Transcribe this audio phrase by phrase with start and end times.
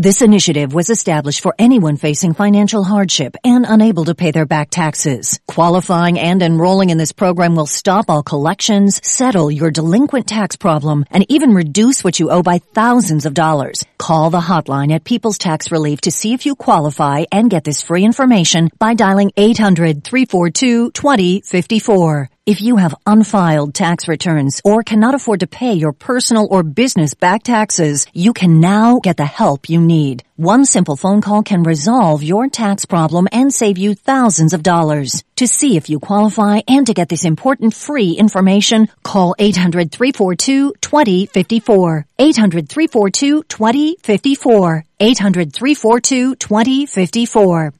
[0.00, 4.70] This initiative was established for anyone facing financial hardship and unable to pay their back
[4.70, 5.40] taxes.
[5.48, 11.04] Qualifying and enrolling in this program will stop all collections, settle your delinquent tax problem,
[11.10, 13.84] and even reduce what you owe by thousands of dollars.
[13.98, 17.82] Call the hotline at People's Tax Relief to see if you qualify and get this
[17.82, 22.28] free information by dialing 800-342-2054.
[22.48, 27.12] If you have unfiled tax returns or cannot afford to pay your personal or business
[27.12, 30.24] back taxes, you can now get the help you need.
[30.36, 35.22] One simple phone call can resolve your tax problem and save you thousands of dollars.
[35.36, 42.04] To see if you qualify and to get this important free information, call 800-342-2054.
[42.18, 44.84] 800-342-2054.
[44.98, 47.72] 800-342-2054.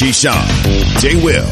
[0.00, 0.48] Keyshawn,
[1.00, 1.22] J.
[1.22, 1.44] Will,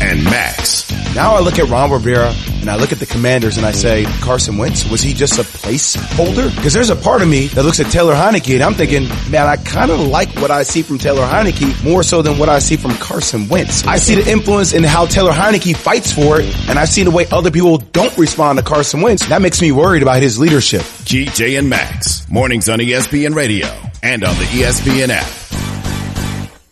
[0.00, 0.90] and Max.
[1.14, 4.04] Now I look at Ron Rivera and I look at the commanders and I say,
[4.20, 6.54] Carson Wentz, was he just a placeholder?
[6.56, 9.46] Because there's a part of me that looks at Taylor Heinicke and I'm thinking, man,
[9.46, 12.58] I kind of like what I see from Taylor Heinicke more so than what I
[12.58, 13.86] see from Carson Wentz.
[13.86, 17.10] I see the influence in how Taylor Heinicke fights for it and I see the
[17.10, 19.28] way other people don't respond to Carson Wentz.
[19.28, 20.82] That makes me worried about his leadership.
[20.82, 22.28] GJ and Max.
[22.28, 23.68] Mornings on ESPN Radio
[24.02, 25.63] and on the ESPN app.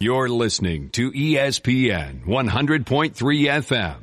[0.03, 3.97] You're listening to ESPN 100.3 FM,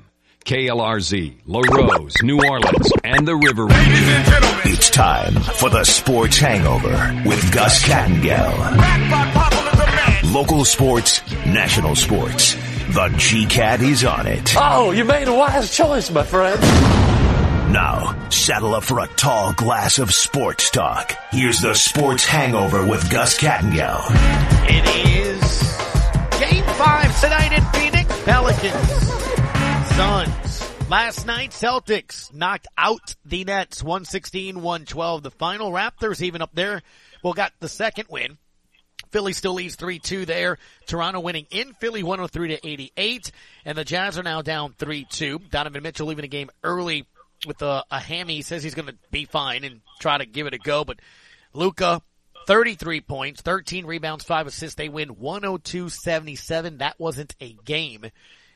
[0.46, 4.24] KLRZ, Larose, New Orleans, and the River Region.
[4.64, 8.56] It's time for the Sports Hangover with Gus Kattengell.
[10.34, 12.54] Local sports, national sports.
[12.54, 14.54] The G-Cat is on it.
[14.56, 16.62] Oh, you made a wise choice, my friend.
[17.74, 21.14] Now, saddle up for a tall glass of sports talk.
[21.32, 24.06] Here's the Sports Hangover with Gus Kattengell.
[24.72, 25.89] It is game five
[27.22, 28.24] tonight in Phoenix.
[28.24, 28.90] Pelicans,
[29.96, 30.90] Suns.
[30.90, 35.22] Last night, Celtics knocked out the Nets 116-112.
[35.22, 36.82] The final Raptors even up there.
[37.24, 38.38] Well, got the second win.
[39.12, 40.58] Philly still leads 3-2 there.
[40.88, 43.32] Toronto winning in Philly 103 to 88.
[43.66, 45.50] And the Jazz are now down 3-2.
[45.50, 47.06] Donovan Mitchell leaving the game early
[47.46, 48.36] with a, a hammy.
[48.36, 50.86] He says he's going to be fine and try to give it a go.
[50.86, 51.00] But
[51.54, 52.02] Luka,
[52.48, 54.76] 33 points, 13 rebounds, 5 assists.
[54.76, 56.80] They win 102-77.
[56.80, 58.06] That wasn't a game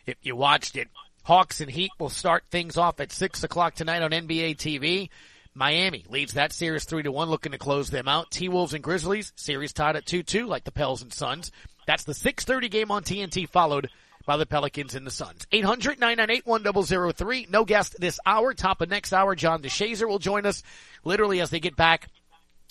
[0.05, 0.89] if you watched it.
[1.23, 5.09] Hawks and Heat will start things off at 6 o'clock tonight on NBA TV.
[5.53, 8.31] Miami leads that series 3 to 1 looking to close them out.
[8.31, 11.51] T-Wolves and Grizzlies series tied at 2-2 like the Pels and Suns.
[11.85, 13.89] That's the 6:30 game on TNT followed
[14.25, 15.45] by the Pelicans and the Suns.
[15.51, 17.49] 800-998-1003.
[17.49, 18.53] No guest this hour.
[18.53, 20.63] Top of next hour, John DeShazier will join us
[21.03, 22.09] literally as they get back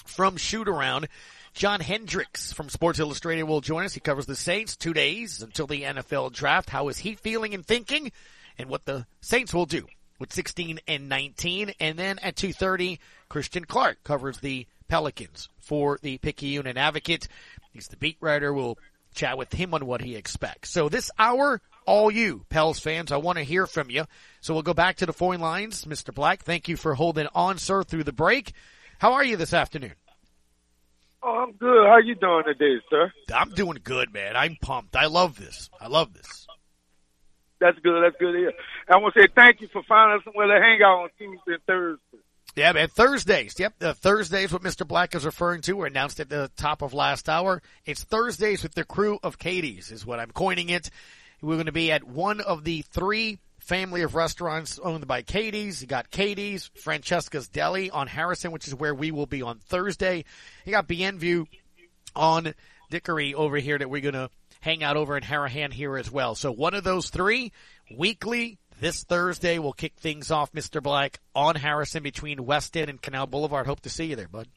[0.04, 1.08] from shoot around.
[1.54, 3.92] John Hendrix from Sports Illustrated will join us.
[3.92, 6.70] He covers the Saints two days until the NFL draft.
[6.70, 8.10] How is he feeling and thinking
[8.58, 9.86] and what the Saints will do
[10.18, 11.74] with 16 and 19.
[11.80, 12.98] And then at 2.30,
[13.28, 17.28] Christian Clark covers the Pelicans for the Picayune Advocate.
[17.72, 18.52] He's the beat writer.
[18.52, 18.78] We'll
[19.14, 20.70] chat with him on what he expects.
[20.70, 24.04] So this hour, all you Pels fans, I want to hear from you.
[24.40, 25.84] So we'll go back to the phone lines.
[25.86, 26.14] Mr.
[26.14, 28.52] Black, thank you for holding on, sir, through the break.
[29.02, 29.94] How are you this afternoon?
[31.24, 31.88] Oh, I'm good.
[31.88, 33.10] How you doing today, sir?
[33.34, 34.36] I'm doing good, man.
[34.36, 34.94] I'm pumped.
[34.94, 35.68] I love this.
[35.80, 36.46] I love this.
[37.58, 38.00] That's good.
[38.00, 38.52] That's good to hear.
[38.88, 41.54] I want to say thank you for finding us somewhere to hang out on Tuesday
[41.54, 42.18] and Thursday.
[42.54, 42.86] Yeah, man.
[42.86, 43.58] Thursdays.
[43.58, 43.74] Yep.
[43.80, 44.86] The Thursdays, what Mr.
[44.86, 47.60] Black is referring to, were announced at the top of last hour.
[47.84, 50.90] It's Thursdays with the crew of Katie's is what I'm coining it.
[51.40, 55.80] We're going to be at one of the three family of restaurants owned by Katie's.
[55.80, 60.24] You got Katie's, Francesca's Deli on Harrison, which is where we will be on Thursday.
[60.64, 61.46] You got Bienview
[62.14, 62.54] on
[62.90, 64.30] Dickory over here that we're going to
[64.60, 66.34] hang out over in Harahan here as well.
[66.34, 67.52] So one of those three
[67.96, 70.82] weekly this Thursday will kick things off, Mr.
[70.82, 73.66] Black, on Harrison between West End and Canal Boulevard.
[73.66, 74.48] Hope to see you there, bud.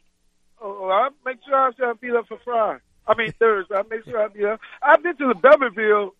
[0.61, 2.79] Oh, oh I'll make sure I shall be there for Friday.
[3.07, 3.75] I mean Thursday.
[3.75, 4.59] I'll make sure I'll be there.
[4.81, 6.11] I've been to the Beverville.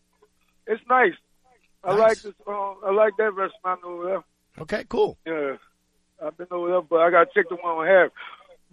[0.68, 1.14] It's nice.
[1.86, 2.00] I Nice.
[2.00, 2.34] like this.
[2.48, 4.24] Um, I like that restaurant over there.
[4.60, 5.18] Okay, cool.
[5.26, 5.58] Yeah,
[6.26, 8.12] I've been over there, but I got to check the one on have.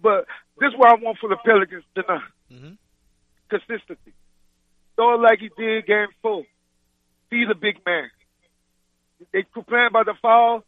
[0.01, 0.25] But
[0.59, 2.21] this is what I want for the Pelicans tonight:
[2.51, 2.77] Mhm.
[3.49, 4.13] consistency.
[4.95, 6.43] Throw it like he did game four.
[7.29, 8.09] Be the big man.
[9.31, 10.63] They complain about the foul.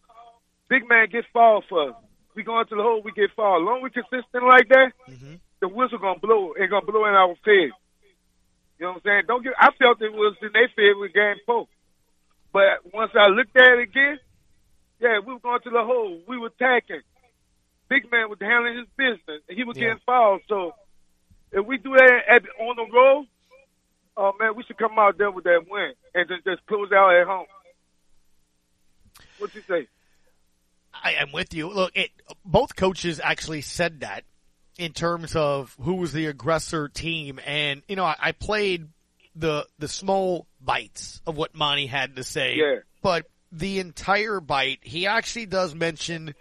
[0.69, 1.95] Big man gets foul for us.
[2.35, 3.61] We go into the hole, we get foul.
[3.61, 5.39] Long we consistent like that, Mhm.
[5.59, 6.53] the whistle gonna blow.
[6.53, 7.71] It gonna blow in our face.
[8.77, 9.23] You know what I'm saying?
[9.27, 9.53] Don't get.
[9.57, 11.67] I felt it was in their favor with game four,
[12.55, 14.17] but once I looked at it again,
[15.01, 16.21] yeah, we were going to the hole.
[16.25, 17.01] We were attacking.
[17.89, 19.41] Big man was handling his business.
[19.49, 19.87] and He was Yeah.
[19.87, 20.39] getting fouled.
[20.47, 20.73] So
[21.51, 23.27] if we do that at, on the road,
[24.15, 27.13] oh man, we should come out there with that win and just, just close out
[27.13, 27.45] at home.
[29.37, 29.87] What you say?
[30.93, 31.67] I am with you.
[31.69, 32.11] Look, it,
[32.45, 34.23] both coaches actually said that
[34.77, 38.87] in terms of who was the aggressor team, and you know, I, I played
[39.35, 42.75] the the small bites of what Monty had to say, Yeah.
[43.01, 46.33] but the entire bite, he actually does mention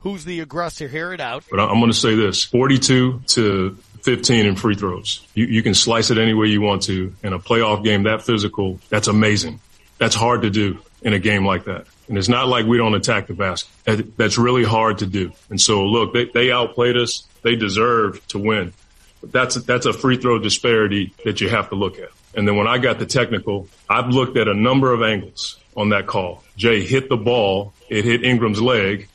[0.00, 0.88] who's the aggressor.
[0.88, 1.44] Hear it out.
[1.50, 5.26] But I- I'm going to say this 42 to 15 in free throws.
[5.34, 7.14] You, you can slice it any way you want to.
[7.22, 9.60] In a playoff game that physical, that's amazing.
[9.98, 11.86] That's hard to do in a game like that.
[12.08, 14.16] And it's not like we don't attack the basket.
[14.16, 15.32] That's really hard to do.
[15.50, 17.26] And so look, they, they outplayed us.
[17.42, 18.72] They deserve to win.
[19.20, 22.10] But that's that's a free throw disparity that you have to look at.
[22.38, 25.88] And then when I got the technical, I've looked at a number of angles on
[25.88, 26.44] that call.
[26.56, 27.72] Jae hit the ball.
[27.88, 29.08] It hit Ingram's leg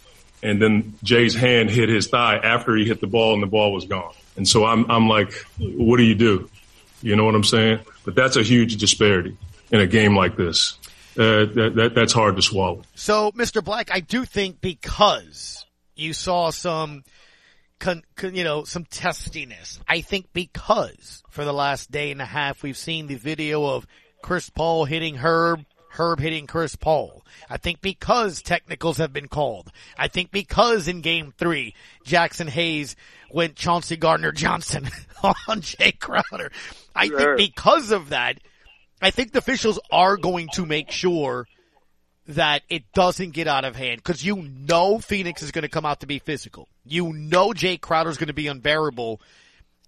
[0.43, 3.71] and then Jae's hand hit his thigh after he hit the ball and the ball
[3.71, 4.13] was gone.
[4.35, 6.49] And so I'm, I'm like, what do you do?
[7.01, 7.79] You know what I'm saying?
[8.03, 9.37] But that's a huge disparity
[9.71, 10.77] in a game like this.
[11.17, 12.81] Uh, that, that, that's hard to swallow.
[12.95, 13.63] So, Mr.
[13.63, 15.65] Black, I do think because
[15.95, 17.03] you saw some,
[17.83, 19.79] con, con, you know, some testiness.
[19.87, 23.85] I think because for the last day and a half we've seen the video of
[24.21, 27.23] Chris Paul hitting Herb, Herb hitting Chris Paul.
[27.49, 29.71] I think because technicals have been called.
[29.97, 31.75] I think because in game three,
[32.05, 32.95] Jaxson Hayes
[33.31, 34.85] went Chauncey Gardner Johnson
[35.23, 36.51] on Jae Crowder.
[36.95, 37.37] I Sure.
[37.37, 38.39] think because of that,
[39.01, 41.45] I think the officials are going to make sure
[42.27, 45.85] that it doesn't get out of hand because you know Phoenix is going to come
[45.85, 46.67] out to be physical.
[46.85, 49.21] You know Jake Crowder is going to be unbearable.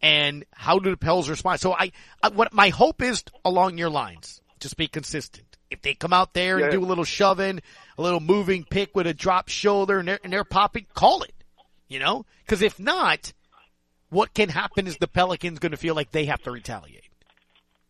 [0.01, 1.61] And how do the Pels respond?
[1.61, 1.91] So I,
[2.21, 5.45] I, what my hope is along your lines, just be consistent.
[5.71, 6.71] If they come out there and Yeah.
[6.71, 7.61] do a little shoving,
[7.97, 11.33] a little moving pick with a drop shoulder and they're, and they're popping, call it.
[11.87, 12.25] You know?
[12.47, 13.31] Cause if not,
[14.09, 17.01] what can happen is the Pelicans going to feel like they have to retaliate.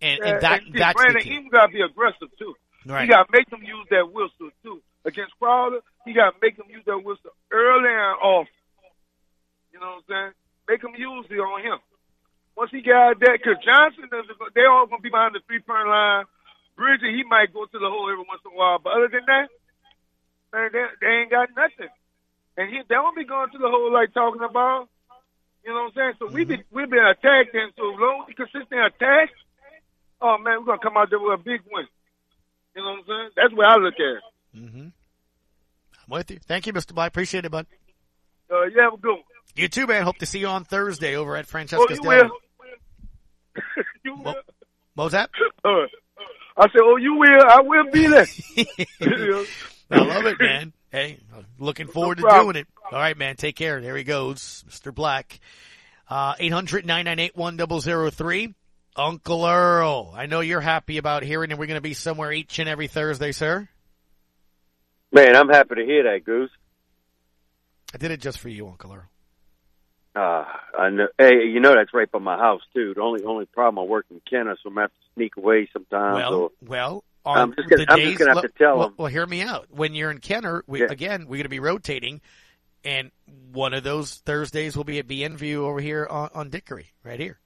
[0.02, 1.30] And, and that, and see, that's the Brandon, key.
[1.44, 2.54] he got to be aggressive too.
[2.86, 3.04] Right.
[3.04, 4.82] He got to make them use that whistle too.
[5.06, 8.54] Against Crowder, he got to make them use that whistle early and often.
[9.74, 10.34] You know what I'm saying?
[10.70, 11.80] Make them use it on him.
[12.56, 15.60] Once he got that, because Johnson, doesn't they all going to be behind the three
[15.60, 16.26] point line.
[16.76, 19.24] Bridges, he might go to the hole every once in a while, but other than
[19.28, 19.48] that,
[20.52, 21.92] man, they, they ain't got nothing.
[22.58, 24.88] And he, they won't be going to the hole like talking about.
[25.64, 26.14] You know what I'm saying?
[26.20, 26.62] So we mm-hmm.
[26.62, 29.32] be we've been attacked, and so long consistent attack,
[30.22, 31.88] oh man, we're gonna come out there with a big win.
[32.76, 33.30] You know what I'm saying?
[33.36, 34.02] That's where I look at.
[34.02, 34.22] it.
[36.08, 36.40] I'm with you.
[36.46, 36.94] Thank you, Mr.
[36.94, 37.08] Black.
[37.10, 37.66] Appreciate it, bud.
[38.52, 39.24] Uh, you have a good one.
[39.56, 40.04] You too, man.
[40.04, 42.30] Hope to see you on Thursday over at Francesca's Oh, you will.
[44.04, 44.24] you will.
[44.24, 44.46] What,
[44.96, 45.30] what was that?
[45.66, 45.88] Uh,
[46.58, 47.42] I said, oh, you will.
[47.50, 48.28] I will be there.
[49.92, 50.74] I love it, man.
[50.92, 51.18] Hey,
[51.58, 52.68] looking forward to doing it.
[52.92, 53.36] All right, man.
[53.36, 53.82] Take care.
[53.82, 54.94] There he goes, Mr.
[54.94, 55.40] Black.
[56.08, 58.54] Uh, 800-998-1003.
[58.96, 60.14] Uncle Earl.
[60.16, 62.88] I know you're happy about hearing that we're going to be somewhere each and every
[62.88, 63.68] Thursday, sir.
[65.12, 66.52] Man, I'm happy to hear that, Goose.
[67.94, 69.10] I did it just for you, Uncle Earl.
[70.16, 70.46] Uh,
[70.80, 71.08] I know.
[71.18, 72.94] Hey, you know that's right by my house too.
[72.94, 75.68] The only only problem I work in Kenner, so I'm gonna have to sneak away
[75.74, 76.16] sometimes.
[76.16, 78.96] Well, or, well, I'm just gonna- I'm just gonna have to tell well, them.
[78.98, 79.68] well, hear me out.
[79.72, 80.88] When you're in Kenner, we, Yeah.
[80.90, 82.22] again, we're going to be rotating,
[82.86, 83.12] and
[83.52, 87.20] one of those Thursdays will be at BN View over here on, on Dickory, right
[87.20, 87.38] here.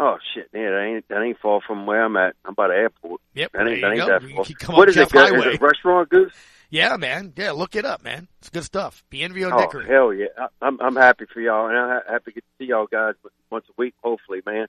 [0.00, 2.34] Oh shit, yeah, that ain't that ain't far from where I'm at.
[2.44, 3.20] I'm by the airport.
[3.34, 4.06] Yep, That ain't, there that ain't go.
[4.06, 4.22] that
[4.66, 4.76] far.
[4.76, 4.92] What it?
[4.94, 6.32] Jeff Is it restaurant, Goose?
[6.70, 7.32] Yeah, man.
[7.36, 8.28] Yeah, look it up, man.
[8.38, 9.04] It's good stuff.
[9.44, 9.86] On Oh Dickory.
[9.86, 10.26] hell yeah!
[10.38, 13.14] I, I'm I'm happy for y'all, and I'm ha- happy to see y'all guys
[13.50, 14.66] once a week, hopefully, man.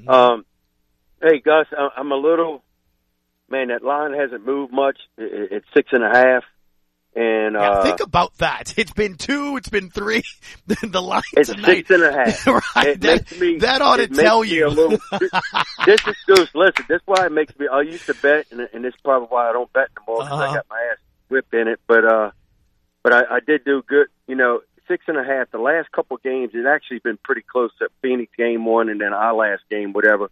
[0.00, 0.08] Mm-hmm.
[0.10, 0.44] Um,
[1.22, 2.62] hey Gus, I- I'm a little
[3.48, 3.68] man.
[3.68, 4.98] That line hasn't moved much.
[5.18, 6.42] I- I- It's six and a half,
[7.16, 8.74] and Yeah, uh, think about that.
[8.76, 9.56] It's been two.
[9.56, 10.22] It's been three.
[10.66, 11.86] the, line It's tonight.
[11.86, 12.46] six and a half.
[12.76, 12.86] right.
[12.88, 14.66] It that, makes me- that ought to tell you.
[14.66, 14.98] a little-
[15.86, 16.50] this is Goose.
[16.54, 17.66] Listen, this is why it makes me.
[17.68, 20.32] I used to bet, and, and this is probably why I don't bet anymore because
[20.40, 20.50] Uh-huh.
[20.50, 21.80] I got my ass whipped in it.
[21.86, 22.30] But uh,
[23.02, 24.06] but I, I did do good.
[24.26, 25.50] You know, six and a half.
[25.50, 27.70] The last couple games, it actually been pretty close.
[27.80, 30.30] At Phoenix game one, and then our last game, whatever.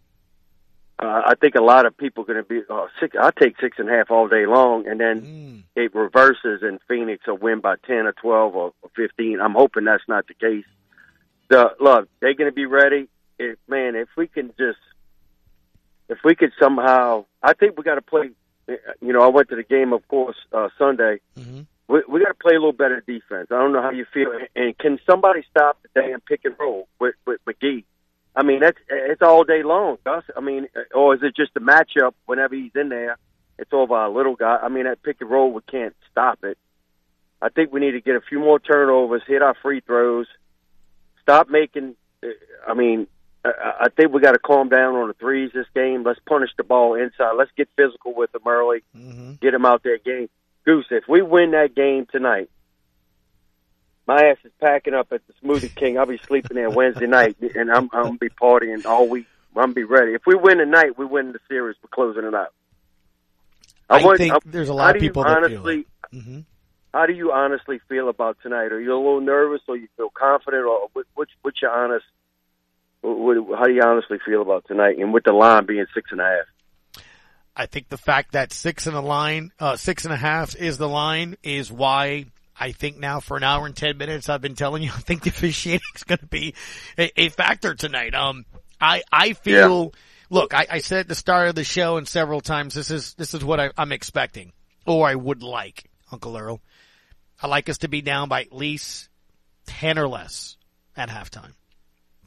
[1.03, 3.17] Uh, I think a lot of people are going to be uh, six.
[3.21, 5.63] I take six and a half all day long, and then Mm.
[5.75, 9.41] it reverses, and Phoenix will win by ten or twelve or, fifteen.
[9.41, 10.65] I'm hoping that's not the case.
[11.49, 13.09] The look, they're going to be ready.
[13.39, 14.79] If man, if we can just,
[16.09, 18.31] if we could somehow, I think we got to play.
[18.69, 21.19] You know, I went to the game, of course, uh, Sunday.
[21.39, 21.67] Mhm.
[21.89, 23.49] We, we got to play a little better defense.
[23.51, 24.31] I don't know how you feel.
[24.55, 27.85] And can somebody stop the damn pick and roll with with McGee?
[28.35, 30.25] I mean, that's it's all day long, Gus.
[30.37, 33.19] I mean, or is it just a matchup whenever he's in there?
[33.59, 34.57] It's over our little guy.
[34.63, 36.57] I mean, that pick and roll, we can't stop it.
[37.43, 40.27] I think we need to get a few more turnovers, hit our free throws,
[41.21, 41.95] stop making.
[42.23, 42.29] uh,
[42.67, 43.07] I mean,
[43.45, 46.05] I, think we got to calm down on the threes this game.
[46.05, 47.33] Let's punish the ball inside.
[47.37, 48.83] Let's get physical with them early.
[48.97, 49.41] Mhm.
[49.41, 50.29] Get them out there game.
[50.65, 52.49] Goose, if we win that game tonight,
[54.07, 55.99] my ass is packing up at the Smoothie King.
[55.99, 59.27] I'll be sleeping there Wednesday night, and I'm I'm gonna be partying all week.
[59.57, 60.13] I'm gonna be ready.
[60.15, 61.77] If we win tonight, we win the series.
[61.83, 62.53] We're closing it out.
[63.89, 66.23] I, want- think I- there's a lot of people that feel honestly, it.
[66.23, 66.41] hmm
[66.95, 68.73] How do you honestly feel about tonight?
[68.73, 72.05] Are you a little nervous, or you feel confident, or what, what's what's your honest?
[73.03, 76.21] What, how do you honestly feel about tonight, and with the line being six and
[76.21, 77.03] a half?
[77.55, 80.79] I think the fact that six and a line, uh, six and a half is
[80.79, 82.27] the line is why
[82.63, 85.25] I think now for an hour and ten minutes I've been telling you I think
[85.25, 86.55] the officiating is going to be
[86.97, 88.15] a, a factor tonight.
[88.15, 88.45] Um,
[88.81, 89.93] I I feel.
[90.31, 93.15] Look, I, I said at the start of the show and several times this is
[93.15, 94.53] this is what I, I'm expecting,
[94.87, 96.63] or I would like, Uncle Earl.
[97.43, 99.09] I like us to be down by at least
[99.67, 100.57] ten or less
[100.97, 101.53] at halftime.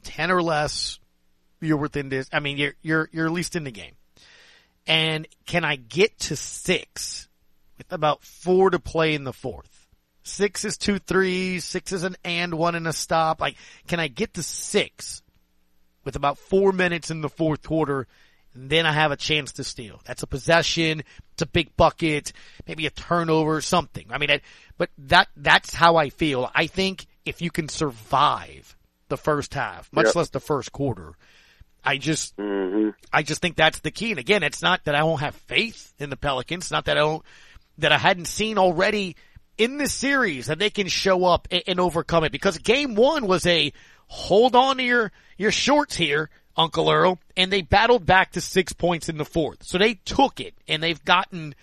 [0.04, 1.00] Ten or less,
[1.60, 2.28] you're within this.
[2.30, 3.94] I mean, you're you're you're at least in the game.
[4.86, 7.26] And can I get to six
[7.78, 9.85] with about four to play in the fourth?
[10.26, 13.40] Six is two threes, six is an and one and a stop.
[13.40, 13.56] Like,
[13.86, 15.22] can I get to six
[16.04, 18.08] with about four minutes in the fourth quarter?
[18.52, 20.00] And then I have a chance to steal.
[20.04, 21.04] That's a possession.
[21.32, 22.32] It's a big bucket,
[22.66, 24.06] maybe a turnover, something.
[24.10, 24.40] I mean, I,
[24.76, 26.50] but that, that's how I feel.
[26.54, 28.74] I think if you can survive
[29.08, 30.16] the first half, much Yep.
[30.16, 31.12] less the first quarter,
[31.84, 34.10] I just, hmm I just think that's the key.
[34.10, 36.64] And again, it's not that I don't have faith in the Pelicans.
[36.64, 37.24] It's not that I don't,
[37.78, 39.14] that I hadn't seen already
[39.58, 43.26] in this series that they can show up and, and overcome it because game one
[43.26, 43.72] was a
[44.06, 48.72] hold on to your, your shorts here, Uncle Earl, and they battled back to six
[48.72, 49.64] points in the fourth.
[49.64, 51.54] So they took it and they've gotten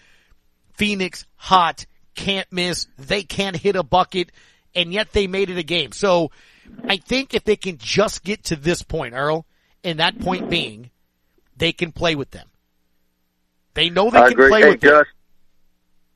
[0.76, 1.86] Phoenix hot,
[2.16, 4.32] can't miss, they can't hit a bucket,
[4.76, 5.92] and yet they made it a game.
[5.92, 6.32] So
[6.88, 9.46] I think if they can just get to this point, Earl,
[9.84, 10.90] and that point being,
[11.58, 12.48] they can play with them.
[13.74, 14.50] They know they I can agree.
[14.50, 15.04] play Hey, with them.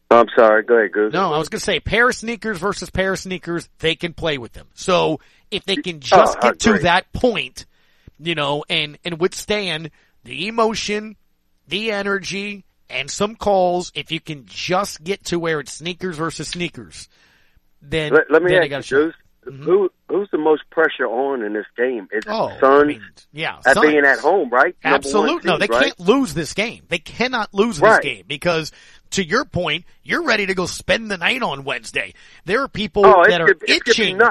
[0.09, 0.63] I'm sorry.
[0.63, 1.13] Go ahead, Goose.
[1.13, 4.13] No, I was going to say pair of sneakers versus pair of sneakers, they can
[4.13, 4.67] play with them.
[4.73, 5.19] So
[5.51, 7.65] if they can oh, just Oh, get to that point,
[8.19, 9.91] you know, and, and withstand
[10.23, 11.17] the emotion,
[11.67, 16.47] the energy, and some calls, if you can just get to where it's sneakers versus
[16.47, 17.09] sneakers,
[17.81, 18.97] then, Let, let me then ask you.
[18.97, 19.15] Goose.
[19.45, 19.63] Mm-hmm.
[19.63, 22.09] Who who's the most pressure on in this game?
[22.11, 24.75] Is it Oh, Suns I mean, yeah, at being at home, right?
[24.83, 25.47] Absolutely.
[25.47, 25.83] No, seed, they right?
[25.85, 26.83] can't lose this game.
[26.89, 28.01] They cannot lose Right.
[28.01, 28.73] this game because
[29.11, 32.13] to your point, you're ready to go spend the night on Wednesday.
[32.45, 34.21] There are people Oh, that are gonna- it's gonna be itching.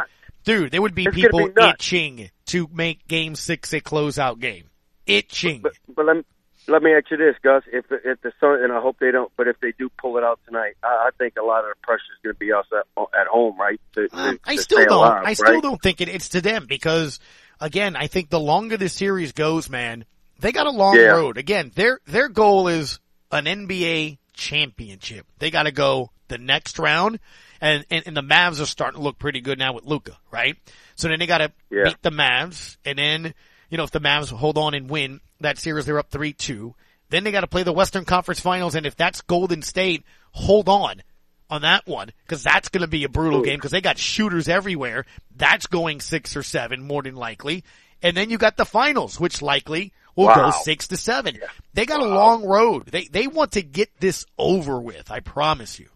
[0.44, 4.70] Dude, there would be It's people be itching to make game six a closeout game.
[5.06, 5.60] Itching.
[5.62, 6.22] But, but let me
[6.68, 7.62] let me ask you this, Gus.
[7.72, 10.24] If if the Sun and I hope they don't, but if they do pull it
[10.24, 12.66] out tonight, I, I think a lot of the pressure is going to be us
[12.72, 12.86] at,
[13.20, 13.80] at home, right?
[13.94, 14.92] To, to, Um, I still don't.
[14.92, 15.62] alive, I still right?
[15.62, 17.20] don't think it, it's to them because,
[17.60, 20.04] again, I think the longer this series goes, man,
[20.40, 21.12] they got a long Yeah.
[21.12, 21.38] road.
[21.38, 22.98] Again, their their goal is
[23.30, 25.26] an NBA championship.
[25.38, 27.18] They got to go the next round,
[27.60, 30.56] and, and and the Mavs are starting to look pretty good now with Luka, right?
[30.94, 31.84] So then they got to Yeah.
[31.84, 33.34] beat the Mavs, and then
[33.70, 36.74] you know if the Mavs hold on and win that series, they're up three two.
[37.10, 40.68] Then they got to play the Western Conference Finals, and if that's Golden State, hold
[40.68, 41.02] on
[41.48, 44.48] on that one because that's going to be a brutal game because they got shooters
[44.48, 45.06] everywhere.
[45.36, 47.62] That's going six or seven more than likely,
[48.02, 51.38] and then you got the finals, which likely will go six to seven.
[51.74, 52.86] They got a long road.
[52.86, 55.10] They they want to get this over with.
[55.10, 55.88] I promise you.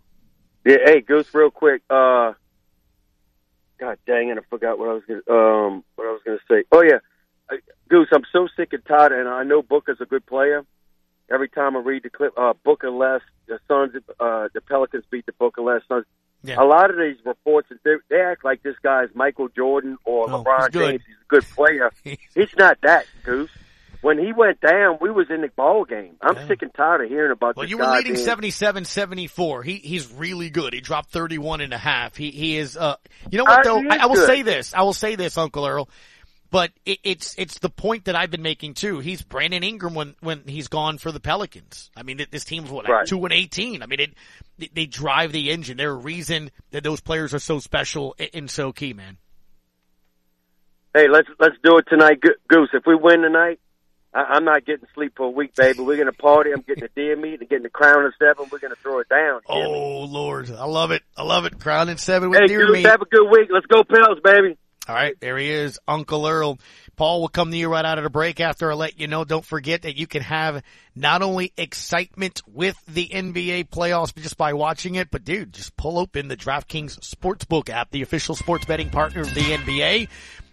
[0.64, 1.82] Yeah, hey, Goose, real quick.
[1.88, 2.34] Uh,
[3.78, 6.38] God dang it, I forgot what I was going to um what I was going
[6.38, 6.64] to say.
[6.70, 6.98] Oh yeah,
[7.88, 10.64] Goose, I'm so sick and tired, and I know Booker's a good player.
[11.32, 15.26] Every time I read the clip, uh, Booker less, the Suns, uh, the Pelicans beat
[15.26, 15.80] the Booker less.
[15.88, 16.04] Suns.
[16.42, 16.56] Yeah.
[16.58, 20.42] A lot of these reports, they, they act like this guy's Michael Jordan or Oh,
[20.42, 20.80] LeBron he's.
[20.80, 21.02] James.
[21.06, 21.90] He's a good player.
[22.34, 23.50] He's not that, Goose.
[24.02, 26.16] When he went down, we was in the ball game.
[26.22, 26.48] I'm Yeah.
[26.48, 29.62] sick and tired of hearing about Well, this you were leading being- 77-74.
[29.62, 30.72] He he's really good.
[30.72, 32.16] He dropped 31 and a half.
[32.16, 32.96] He he is uh
[33.30, 33.88] you know what Uh, though?
[33.90, 34.26] I, I will good.
[34.26, 34.72] say this.
[34.74, 35.88] I will say this, Uncle Earl.
[36.50, 38.98] But it, it's it's the point that I've been making too.
[39.00, 41.90] He's Brandon Ingram when when he's gone for the Pelicans.
[41.96, 43.06] I mean, this team's what Right.
[43.06, 43.82] two and eighteen.
[43.82, 44.14] I mean, it
[44.58, 45.76] they- they drive the engine.
[45.76, 49.18] They're a reason that those players are so special and- and so key, man.
[50.94, 52.70] Hey, let's let's do it tonight, Goose.
[52.72, 53.60] If we win tonight,
[54.12, 55.80] I, I'm not getting sleep for a week, baby.
[55.80, 56.50] We're gonna party.
[56.52, 58.46] I'm getting the deer meat and getting the crown of seven.
[58.50, 59.36] We're gonna throw it down.
[59.36, 59.42] Me?
[59.48, 61.02] Oh Lord, I love it.
[61.16, 61.58] I love it.
[61.60, 62.86] Crown and seven with hey, deer meat.
[62.86, 63.48] have a good week.
[63.52, 64.56] Let's go, Pels, baby.
[64.88, 66.58] All right, there he is, Uncle Earl.
[66.96, 69.24] Paul will come to you right out of the break after I let you know.
[69.24, 70.64] Don't forget that you can have
[70.96, 75.98] not only excitement with the NBA playoffs just by watching it, but dude, just pull
[75.98, 80.08] open the DraftKings Sportsbook app, the official sports betting partner of the NBA.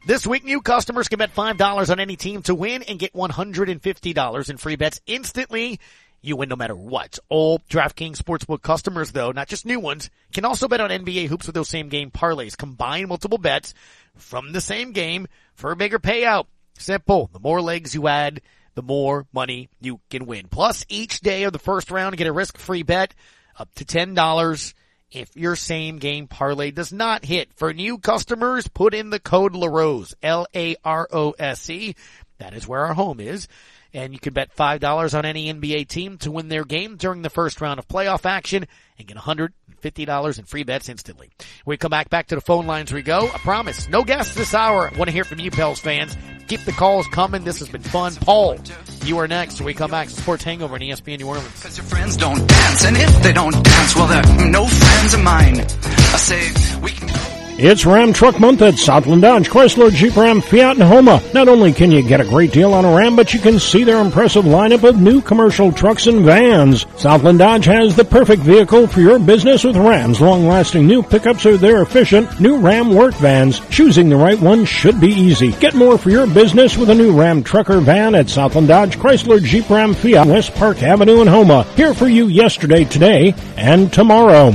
[0.07, 4.49] This week, new customers can bet $5 on any team to win and get $150
[4.49, 5.81] in free bets instantly
[6.21, 7.19] you win no matter what.
[7.27, 11.45] All DraftKings Sportsbook customers though, not just new ones, can also bet on NBA hoops
[11.45, 12.55] with those same game parlays.
[12.55, 13.73] Combine multiple bets
[14.15, 16.45] from the same game for a bigger payout.
[16.79, 17.29] Simple.
[17.33, 18.39] The more legs you add,
[18.75, 20.47] the more money you can win.
[20.49, 23.13] Plus each day of the first round, get a risk-free bet
[23.59, 24.73] up to $10
[25.11, 27.49] if your same game parlay does not hit.
[27.55, 31.95] For new customers, put in the code LaRose, L-A-R-O-S-E.
[32.39, 33.47] That is where our home is.
[33.93, 37.29] And you can bet $5 on any NBA team to win their game during the
[37.29, 38.67] first round of playoff action
[38.99, 41.29] and get $150 in free bets instantly.
[41.65, 43.27] We come back, back to the phone lines we go.
[43.27, 44.89] I promise, no guests this hour.
[44.93, 46.17] I want to hear from you, Pels fans.
[46.47, 47.43] Keep the calls coming.
[47.43, 48.13] This has been fun.
[48.15, 48.57] Paul,
[49.03, 49.61] you are next.
[49.61, 51.61] We come back to Sports Hangover on ESPN New Orleans.
[51.61, 55.21] Cause your friends don't dance, and if they don't dance, well, they're no friends of
[55.21, 55.59] mine.
[55.59, 57.36] I say, we can go.
[57.59, 61.19] It's Ram Truck Month at Southland Dodge, Chrysler, Jeep Ram, Fiat, and Houma.
[61.33, 63.83] Not only can you get a great deal on a Ram, but you can see
[63.83, 66.85] their impressive lineup of new commercial trucks and vans.
[66.97, 71.57] Southland Dodge has the perfect vehicle for your business with Ram's long-lasting new pickups or
[71.57, 73.59] their efficient new Ram work vans.
[73.71, 75.51] Choosing the right one should be easy.
[75.53, 79.43] Get more for your business with a new Ram trucker van at Southland Dodge, Chrysler,
[79.43, 81.63] Jeep Ram, Fiat, West Park Avenue, and Houma.
[81.75, 84.53] Here for you yesterday, today, and tomorrow.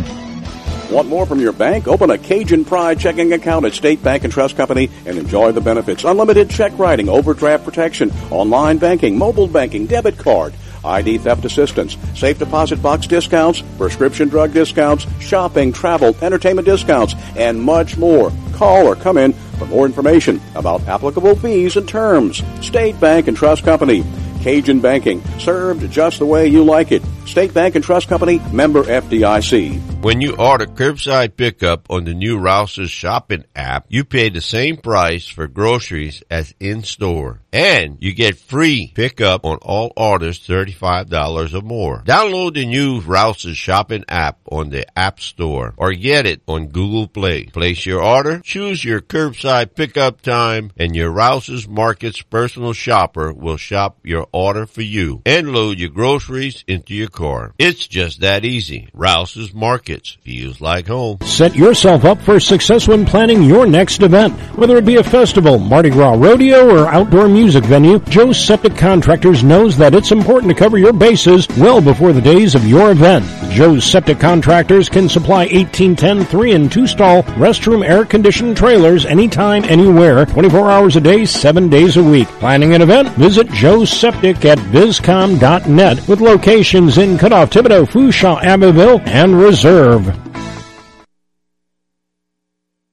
[0.93, 1.89] Want more from your bank?
[1.89, 5.61] Open a Cajun Pride checking account at State Bank and Trust Company and enjoy the
[5.63, 6.05] benefits.
[6.05, 10.53] Unlimited check writing, overdraft protection, online banking, mobile banking, debit card,
[10.85, 17.59] ID theft assistance, safe deposit box discounts, prescription drug discounts, shopping, travel, entertainment discounts, and
[17.59, 18.31] much more.
[18.53, 22.43] Call or come in for more information about applicable fees and terms.
[22.61, 24.05] State Bank and Trust Company.
[24.43, 27.03] Cajun Banking, served just the way you like it.
[27.27, 29.93] State Bank and Trust Company, member FDIC.
[30.03, 34.77] When you order curbside pickup on the new Rouse's shopping app, you pay the same
[34.77, 37.41] price for groceries as in store.
[37.53, 42.03] And you get free pickup on all orders $35 or more.
[42.05, 47.07] Download the new Rouse's shopping app on the App Store or get it on Google
[47.07, 47.45] Play.
[47.45, 53.57] Place your order, choose your curbside pickup time, and your Rouse's Markets personal shopper will
[53.57, 57.53] shop your order for you and load your groceries into your car.
[57.59, 58.89] It's just that easy.
[58.95, 61.19] Rouse's Markets feels like home.
[61.23, 64.33] Set yourself up for success when planning your next event.
[64.57, 69.45] Whether it be a festival, Mardi Gras rodeo, or outdoor music venue, Joe's Septic Contractors
[69.45, 73.25] knows that it's important to cover your bases well before the days of your event.
[73.53, 79.65] Joe's Septic Contractors can supply 1810 3 and 2 stall restroom air conditioned trailers anytime,
[79.65, 82.29] anywhere, 24 hours a day, 7 days a week.
[82.41, 83.09] Planning an event?
[83.11, 90.05] Visit Joe's Septic at bizcom.net with locations in Cutoff, Thibodaux, Fourchon, Abbeville, and Reserve.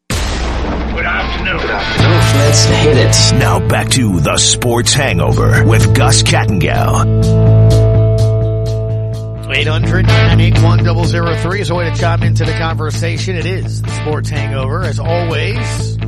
[0.09, 1.57] Good afternoon.
[1.59, 2.39] Good afternoon.
[2.39, 3.15] Let's hit it.
[3.39, 7.69] Now back to the Sports Hangover with Gus Kattengell.
[9.49, 13.35] 800-981-003 is a way to chime into the conversation.
[13.35, 15.98] It is the Sports Hangover, as always.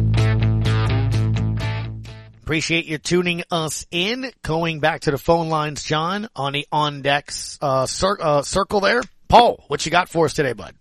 [2.52, 4.30] Appreciate you tuning us in.
[4.42, 8.82] Going back to the phone lines, John, on the on decks uh, cir- uh, circle
[8.82, 9.02] there.
[9.30, 10.76] Paul, what you got for us today, bud?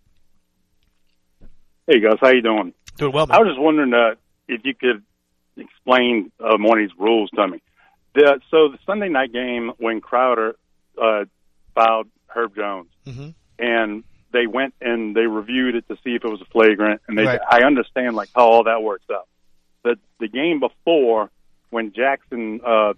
[1.86, 2.74] Hey guys, how you doing?
[2.96, 3.28] Doing well.
[3.30, 4.16] I was just wondering uh,
[4.48, 5.04] if you could
[5.56, 7.62] explain uh, one of these rules to me.
[8.16, 10.56] The, so the Sunday night game when Crowder
[11.00, 11.26] uh,
[11.76, 13.28] fouled Herb Jones, mm-hmm.
[13.60, 14.02] and
[14.32, 17.26] they went and they reviewed it to see if it was a flagrant, and they
[17.26, 17.40] Right.
[17.48, 19.28] I understand like how all that works out.
[19.84, 21.30] But the game before
[21.70, 22.94] when Jaxson uh,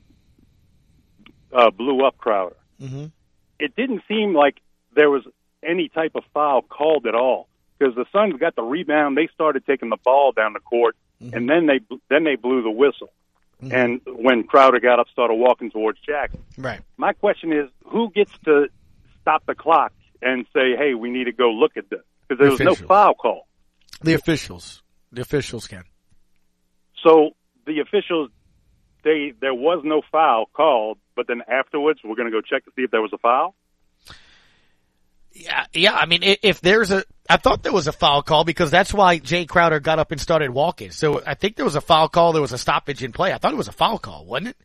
[1.52, 3.06] uh, blew up Crowder, Mm-hmm.
[3.60, 4.56] it didn't seem like
[4.96, 5.22] there was
[5.62, 7.46] any type of foul called at all
[7.78, 9.16] because the Suns got the rebound.
[9.16, 11.78] They started taking the ball down the court, and then they
[12.10, 13.12] then they blew the whistle.
[13.70, 16.40] And when Crowder got up, started walking towards Jaxson.
[16.58, 16.80] Right.
[16.96, 18.66] My question is, who gets to
[19.20, 22.00] stop the clock and say, "Hey, we need to go look at this"?
[22.26, 23.46] Because there The was no foul call.
[24.02, 24.82] The officials.
[25.12, 25.84] The officials can.
[27.04, 27.30] So
[27.66, 28.30] the officials,
[29.04, 32.70] they there was no foul called, but then afterwards, we're going to go check to
[32.76, 33.54] see if there was a foul.
[35.32, 35.94] Yeah, yeah.
[35.94, 39.18] I mean, if there's a, I thought there was a foul call because that's why
[39.18, 40.90] Jae Crowder got up and started walking.
[40.90, 42.32] So I think there was a foul call.
[42.32, 43.32] There was a stoppage in play.
[43.32, 44.56] I thought it was a foul call, wasn't it?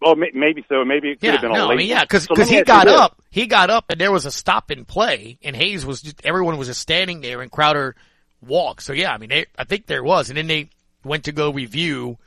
[0.00, 0.84] Well, may, maybe so.
[0.84, 1.74] Maybe it could Yeah, have been a no, late.
[1.74, 4.30] I mean, yeah, because So he got up, he got up, and there was a
[4.30, 7.96] stop in play, and Hayes was just everyone was just standing there, and Crowder
[8.40, 8.84] walked.
[8.84, 10.70] So yeah, I mean, they, I think there was, and then they
[11.02, 12.18] went to go review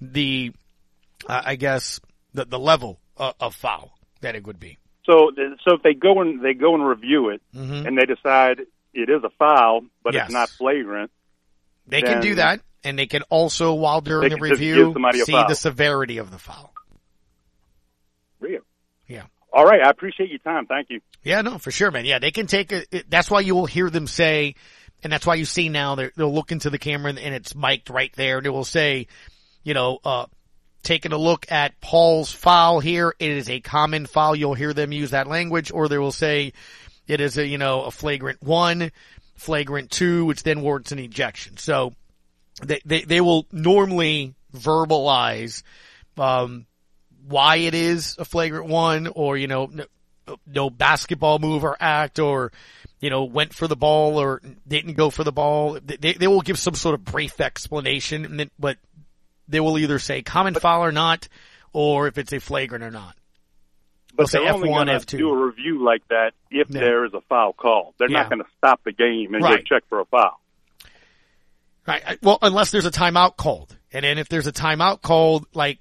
[0.00, 0.52] the,
[1.28, 2.00] uh, I guess
[2.34, 4.78] the the level of, of foul that it would be.
[5.04, 5.32] So,
[5.64, 7.86] so if they go and they go and review it, Mhm.
[7.86, 8.60] and they decide
[8.94, 10.26] it is a foul, but Yes.
[10.26, 11.10] it's not flagrant,
[11.88, 15.24] They can do that, and they can also, while during the review, give somebody a
[15.24, 16.72] see the severity of the foul.
[18.40, 18.60] Real.
[19.08, 19.24] Yeah.
[19.52, 20.66] All right, I appreciate your time.
[20.66, 21.00] Thank you.
[21.22, 22.04] Yeah, no, for sure, man.
[22.04, 23.10] Yeah, they can take it.
[23.10, 24.54] That's why you will hear them say,
[25.02, 27.90] and that's why you see now they'll look into the camera and, and it's mic'd
[27.90, 29.08] right there and it will say,
[29.62, 30.26] you know, uh,
[30.82, 33.14] taking a look at Paul's foul here.
[33.18, 34.36] It is a common foul.
[34.36, 36.52] You'll hear them use that language or they will say
[37.06, 38.90] it is a, you know, a flagrant one,
[39.36, 41.56] flagrant two, which then warrants an ejection.
[41.56, 41.94] So
[42.62, 45.62] they, they, they will normally verbalize,
[46.16, 46.66] um,
[47.26, 49.70] why it is a flagrant one or, you know,
[50.46, 52.52] no, basketball move or act or,
[53.00, 55.78] you know, went for the ball or didn't go for the ball.
[55.84, 58.76] They, they will give some sort of brief explanation, but
[59.52, 61.28] they will either say common foul or not,
[61.72, 63.14] or if it's a flagrant or not.
[64.14, 67.54] But they're only going to do a review like that if there is a foul
[67.54, 67.94] call.
[67.98, 68.22] They're yeah.
[68.22, 69.58] not going to stop the game and right.
[69.58, 70.38] go check for a foul.
[71.86, 72.18] Right.
[72.22, 73.76] Well, unless there's a timeout called.
[73.90, 75.78] And then if there's a timeout called, like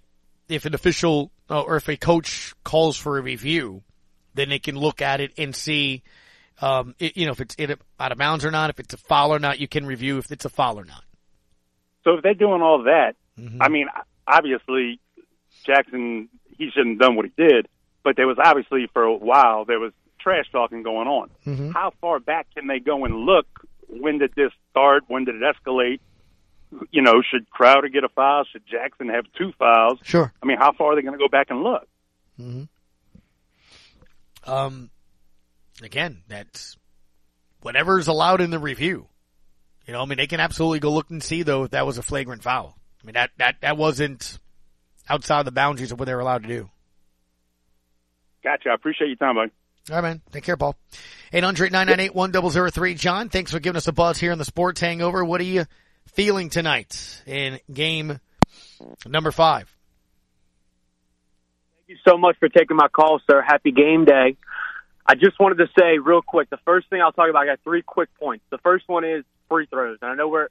[0.47, 3.83] if an official uh, or if a coach calls for a review,
[4.33, 6.03] then they can look at it and see,
[6.61, 8.97] um, it, you know, if it's in, out of bounds or not, if it's a
[8.97, 9.59] foul or not.
[9.59, 11.03] You can review if it's a foul or not.
[12.03, 13.61] So if they're doing all that, mm-hmm.
[13.61, 13.87] I mean,
[14.27, 14.99] obviously
[15.65, 16.27] Jaxson
[16.57, 17.67] he shouldn't have done what he did,
[18.03, 21.29] but there was obviously for a while there was trash talking going on.
[21.45, 21.71] Mm-hmm.
[21.71, 23.47] How far back can they go and look?
[23.87, 25.03] When did this start?
[25.07, 25.99] When did it escalate?
[26.91, 28.45] You know, should Crowder get a foul?
[28.49, 29.99] Should Jaxson have two fouls?
[30.03, 30.31] Sure.
[30.41, 31.87] I mean, how far are they going to go back and look?
[32.39, 32.63] Mm-hmm.
[34.49, 34.89] Um,
[35.83, 36.77] again, that's
[37.61, 39.07] whatever's allowed in the review.
[39.85, 41.97] You know, I mean, they can absolutely go look and see though if that was
[41.97, 42.77] a flagrant foul.
[43.01, 44.39] I mean, that, that, that wasn't
[45.09, 46.69] outside the boundaries of what they were allowed to do.
[48.43, 48.69] Gotcha.
[48.69, 49.51] I appreciate your time, bud.
[49.89, 50.21] All right, man.
[50.31, 50.75] Take care, Paul.
[51.33, 52.97] 800-998-1003.
[52.99, 55.25] John, thanks for giving us a buzz here on the Sports Hangover.
[55.25, 55.65] What are you
[56.13, 58.19] feeling tonight in game
[59.07, 59.73] number five?
[61.87, 63.41] Thank you so much for taking my call, sir.
[63.41, 64.37] Happy game day.
[65.05, 67.59] I just wanted to say real quick, the first thing I'll talk about, I got
[67.63, 68.45] three quick points.
[68.51, 69.97] The first one is free throws.
[70.01, 70.47] And I know we're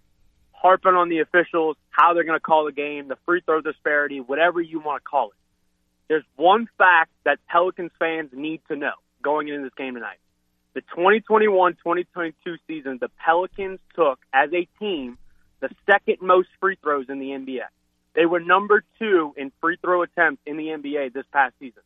[0.60, 4.20] harping on the officials, how they're going to call the game, the free throw disparity,
[4.20, 5.36] whatever you want to call it.
[6.08, 8.92] There's one fact that Pelicans fans need to know
[9.22, 10.18] going into this game tonight.
[10.74, 12.34] The 2021-2022
[12.66, 15.18] season, the Pelicans took as a team
[15.60, 17.64] the second most free throws in the NBA.
[18.14, 21.82] They were number two in free throw attempts in the NBA this past season.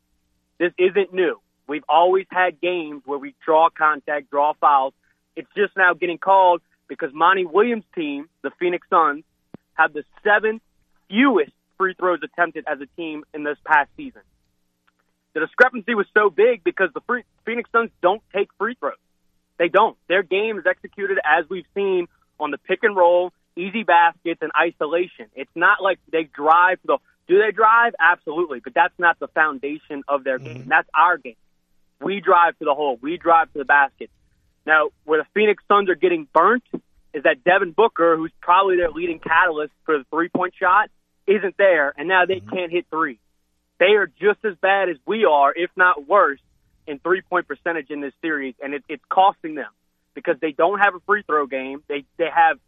[0.58, 1.40] This isn't new.
[1.66, 4.94] We've always had games where we draw contact, draw fouls.
[5.36, 9.24] It's just now getting called because Monty Williams' team, the Phoenix Suns,
[9.74, 10.62] have the seventh
[11.08, 14.22] fewest free throws attempted as a team in this past season.
[15.34, 18.94] The discrepancy was so big because the free, Phoenix Suns don't take free throws.
[19.58, 19.96] They don't.
[20.08, 22.06] Their game is executed as we've seen
[22.38, 25.26] on the pick and roll, easy baskets, and isolation.
[25.34, 26.98] It's not like they drive the.
[27.26, 27.94] Do they drive?
[27.98, 30.58] Absolutely, but that's not the foundation of their game.
[30.58, 30.68] Mm-hmm.
[30.68, 31.36] That's our game.
[32.00, 32.98] We drive to the hole.
[33.00, 34.10] We drive to the basket.
[34.66, 36.64] Now, where the Phoenix Suns are getting burnt
[37.12, 40.90] is that Devin Booker, who's probably their leading catalyst for the three point shot,
[41.26, 42.50] isn't there, and now they mm-hmm.
[42.50, 43.18] can't hit three.
[43.78, 46.40] They are just as bad as we are, if not worse,
[46.86, 49.70] in three point percentage in this series, and it, it's costing them
[50.14, 51.82] because they don't have a free throw game.
[51.88, 52.58] They they have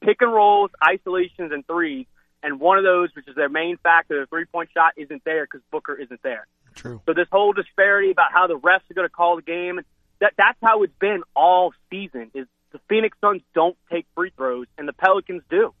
[0.00, 2.06] pick and rolls, isolations, and threes,
[2.42, 5.44] and one of those, which is their main factor, the three point shot, isn't there
[5.44, 6.46] because Booker isn't there.
[6.74, 7.00] True.
[7.06, 9.80] So this whole disparity about how the refs are going to call the game,
[10.22, 12.30] that that's how it's been all season.
[12.32, 15.74] Is the Phoenix Suns don't take free throws and the Pelicans do.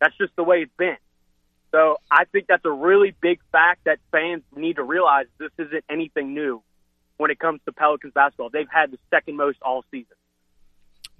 [0.00, 0.98] That's just the way it's been.
[1.72, 5.84] So I think that's a really big fact that fans need to realize this isn't
[5.90, 6.62] anything new
[7.16, 8.50] when it comes to Pelicans basketball.
[8.50, 10.16] They've had the second most all season.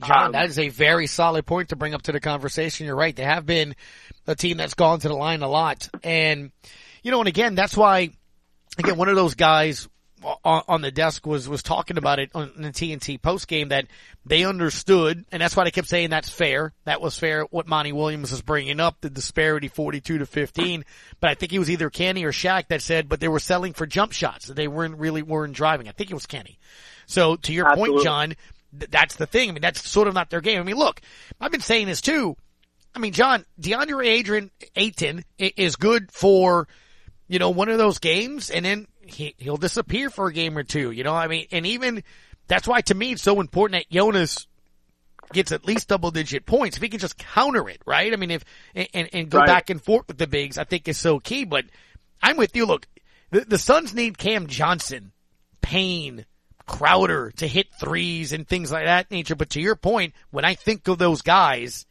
[0.05, 2.87] John, um, that is a very solid point to bring up to the conversation.
[2.87, 3.17] You're right.
[3.17, 3.75] They have been
[4.27, 5.89] a team that's gone to the line a lot.
[6.05, 6.53] And,
[7.03, 8.11] you know, and again, that's why,
[8.77, 9.89] again, one of those guys
[10.45, 13.87] on, the desk was was talking about it on the TNT post game that
[14.25, 16.73] they understood, and that's why they kept saying that's fair.
[16.85, 17.43] That was fair.
[17.45, 20.85] What Monty Williams was bringing up the disparity, forty-two to fifteen.
[21.21, 23.73] But I think it was either Kenny or Shaq that said, but they were selling
[23.73, 24.47] for jump shots.
[24.47, 25.89] They weren't really weren't driving.
[25.89, 26.59] I think it was Kenny.
[27.07, 27.95] So to your Absolutely.
[27.97, 28.37] point, John,
[28.79, 29.51] th- that's the thing.
[29.51, 30.61] I mean, that's sort of not their game.
[30.61, 31.01] I mean, look,
[31.41, 32.37] I've been saying this too.
[32.95, 36.67] I mean, John, DeAndre Adrian Ayton is good for,
[37.29, 40.63] you know, one of those games, and then he, he'll disappear for a game or
[40.63, 42.03] two, you know, I mean, and even
[42.49, 44.47] that's why to me it's so important that Jonas
[45.33, 46.77] gets at least double digit points.
[46.77, 48.13] If he can just counter it, right?
[48.13, 49.47] I mean, if, and, and go right.
[49.47, 51.65] back and forth with the bigs, I think is so key, but
[52.23, 52.67] I'm with you.
[52.67, 52.87] Look,
[53.31, 55.13] the, the Suns need Cam Johnson,
[55.61, 56.27] Payne,
[56.67, 59.37] Crowder to hit threes and things like that nature.
[59.37, 61.87] But to your point, when I think of those guys,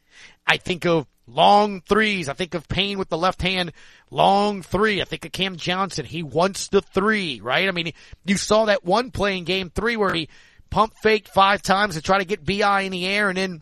[0.46, 2.30] I think of long threes.
[2.30, 3.72] I think of Payne with the left hand,
[4.12, 5.02] long three.
[5.02, 6.06] I think of Cam Johnson.
[6.06, 7.68] He wants the three, right?
[7.68, 7.94] I mean,
[8.26, 10.30] you saw that one play in game three where he
[10.70, 13.62] pump faked five times to try to get BI in the air and then,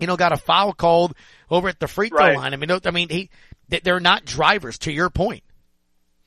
[0.00, 1.14] you know, got a foul called
[1.50, 2.36] over at the free throw Right.
[2.36, 2.52] line.
[2.52, 3.30] I mean, I mean, he,
[3.68, 5.42] they're not drivers to your point.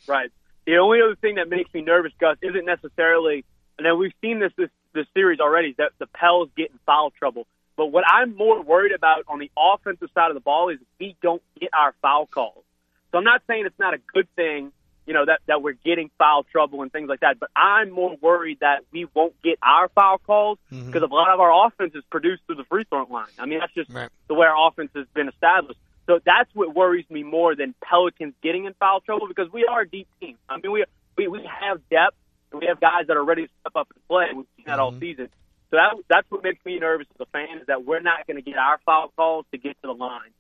[0.08, 0.32] Right.
[0.65, 3.44] The only other thing that makes me nervous, Gus, isn't necessarily,
[3.78, 7.12] and then we've seen this this, this series already, that the Pels get in foul
[7.12, 7.48] trouble.
[7.80, 11.15] But what I'm more worried about on the offensive side of the ball is we
[11.22, 12.65] don't get our foul calls.
[13.10, 14.74] So I'm not saying it's not a good thing,
[15.06, 18.18] you know, that, that we're getting foul trouble and things like that, but I'm more
[18.20, 20.88] worried that we won't get our foul calls mm-hmm.
[20.88, 23.28] because a lot of our offense is produced through the free throw line.
[23.39, 23.89] I mean, that's just
[24.28, 25.80] the way our offense has been established.
[26.06, 29.84] So that's what worries me more than Pelicans getting in foul trouble because we are
[29.84, 30.36] a deep team.
[30.50, 30.84] I mean, we
[31.18, 32.18] we, we have depth
[32.52, 34.26] and we have guys that are ready to step up and play.
[34.36, 35.00] We've seen that all mm-hmm.
[35.00, 35.30] season.
[35.71, 38.38] So that that's what makes me nervous as a fan is that we're not going
[38.38, 40.32] to get our foul calls to get to the line.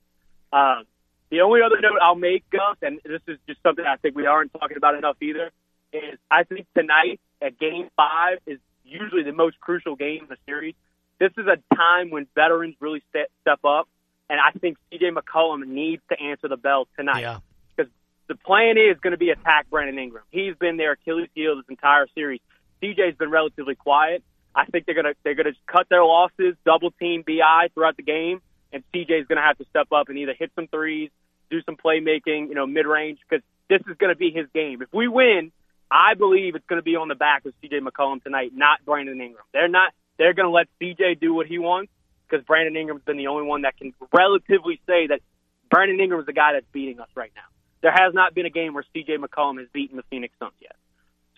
[0.51, 0.85] Um,
[1.29, 4.25] the only other note I'll make, Gus, and this is just something I think we
[4.25, 5.51] aren't talking about enough either,
[5.93, 10.37] is I think tonight at Game Five is usually the most crucial game in the
[10.47, 10.73] series.
[11.19, 13.87] This is a time when veterans really step, step up,
[14.29, 17.21] and I think CJ McCollum needs to answer the bell tonight.
[17.21, 17.39] Yeah.
[17.75, 17.91] Because
[18.27, 20.23] the plan is going to be attack Brandon Ingram.
[20.31, 22.39] He's been their Achilles heel this entire series.
[22.81, 24.23] CJ's been relatively quiet.
[24.55, 28.41] I think they're gonna they're gonna cut their losses, double team Bi throughout the game,
[28.73, 31.11] and CJ's gonna have to step up and either hit some threes,
[31.49, 34.81] do some playmaking, you know, mid range, because this is gonna be his game.
[34.81, 35.51] If we win,
[35.91, 39.43] I believe it's gonna be on the back of CJ McCollum tonight, not Brandon Ingram.
[39.53, 41.91] They're not they're gonna let CJ do what he wants
[42.27, 45.21] because Brandon Ingram's been the only one that can relatively say that
[45.69, 47.43] Brandon Ingram is the guy that's beating us right now.
[47.81, 50.75] There has not been a game where CJ McCollum has beaten the Phoenix Suns yet.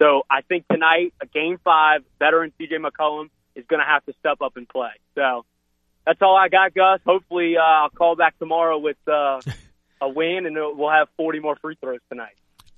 [0.01, 4.13] So I think tonight, a game five, veteran CJ McCollum is going to have to
[4.19, 4.89] step up and play.
[5.13, 5.45] So
[6.07, 7.01] that's all I got, Gus.
[7.05, 9.41] Hopefully, uh, I'll call back tomorrow with uh,
[10.01, 12.33] a win, and we'll have 40 more free throws tonight.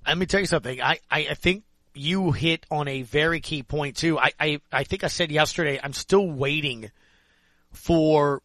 [0.05, 0.81] Let me tell you something.
[0.81, 4.19] I, I, think you hit on a very key point too.
[4.19, 6.91] I, I, I think I said yesterday, I'm still waiting
[7.71, 8.41] for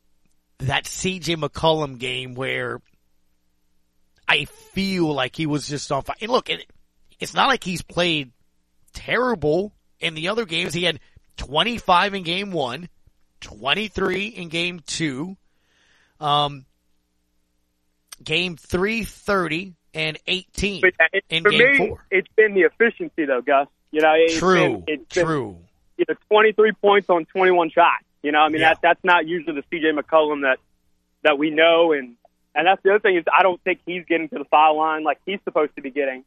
[0.58, 2.80] that CJ McCollum game where
[4.28, 6.16] I feel like he was just on fire.
[6.20, 6.64] And look, it,
[7.18, 8.30] it's not like he's played
[8.98, 10.74] terrible in the other games.
[10.74, 10.98] He had
[11.36, 12.88] 25 in game one,
[13.40, 15.36] 23 in game two,
[16.20, 16.64] um,
[18.22, 22.04] game three, 30 and 18 But it, in for game me, four.
[22.10, 23.68] it's been the efficiency, though, Gus.
[23.90, 25.58] You know, it's True, been, it's been, true.
[25.96, 28.04] You know, 23 points on 21 shots.
[28.22, 28.74] You know, I mean, Yeah.
[28.74, 30.58] that that's not usually the CJ McCollum that
[31.22, 32.16] that we know, and
[32.54, 35.04] and that's the other thing is I don't think he's getting to the foul line
[35.04, 36.24] like he's supposed to be getting.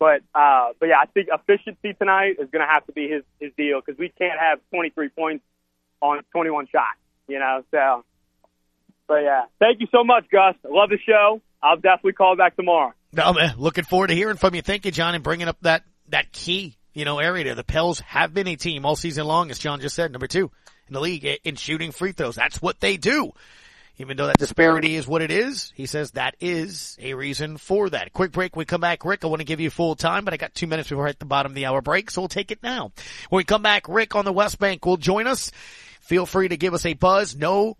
[0.00, 3.22] But uh, but yeah, I think efficiency tonight is going to have to be his
[3.38, 5.44] his deal because we can't have 23 points
[6.00, 6.98] on 21 shots.
[7.28, 8.04] You know, so.
[9.06, 10.54] But yeah, thank you so much, Gus.
[10.64, 11.40] I love the show.
[11.62, 12.94] I'll definitely call back tomorrow.
[13.12, 14.62] No, man, looking forward to hearing from you.
[14.62, 17.54] Thank you, John, and bringing up that, that key, you know, area there.
[17.56, 20.52] The Pels have been a team all season long, as John just said, number two
[20.86, 22.36] in the league in shooting free throws.
[22.36, 23.32] That's what they do.
[24.00, 27.90] Even though that disparity is what it is, he says that is a reason for
[27.90, 28.14] that.
[28.14, 28.56] Quick break.
[28.56, 29.04] We come back.
[29.04, 31.08] Rick, I want to give you full time, but I got two minutes before I
[31.08, 32.92] hit the bottom of the hour break, so we'll take it now.
[33.28, 35.52] When we come back, Rick on the West Bank will join us.
[36.00, 37.36] Feel free to give us a buzz.
[37.36, 37.76] No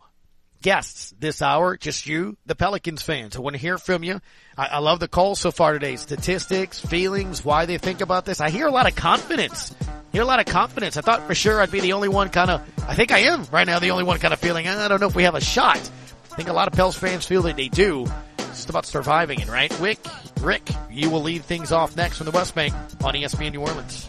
[0.61, 3.35] guests this hour, just you, the Pelicans fans.
[3.35, 4.21] I want to hear from you.
[4.59, 5.97] I, I love the calls so far today.
[5.97, 8.43] Statistics, feelings, why they think about this.
[8.43, 9.75] I hear a lot of confidence.
[10.13, 10.99] Hear a lot of confidence.
[10.99, 13.47] I thought for sure I'd be the only one kind of, I think I am
[13.51, 15.35] right now the only one kind of feeling, ah, I don't know if we have
[15.35, 15.91] a shot.
[16.31, 18.07] I think a lot of Pels fans feel that they do.
[18.39, 19.79] It's just about surviving it, right?
[19.81, 19.99] Wick,
[20.41, 24.09] Rick, you will lead things off next from the West Bank on ESPN New Orleans.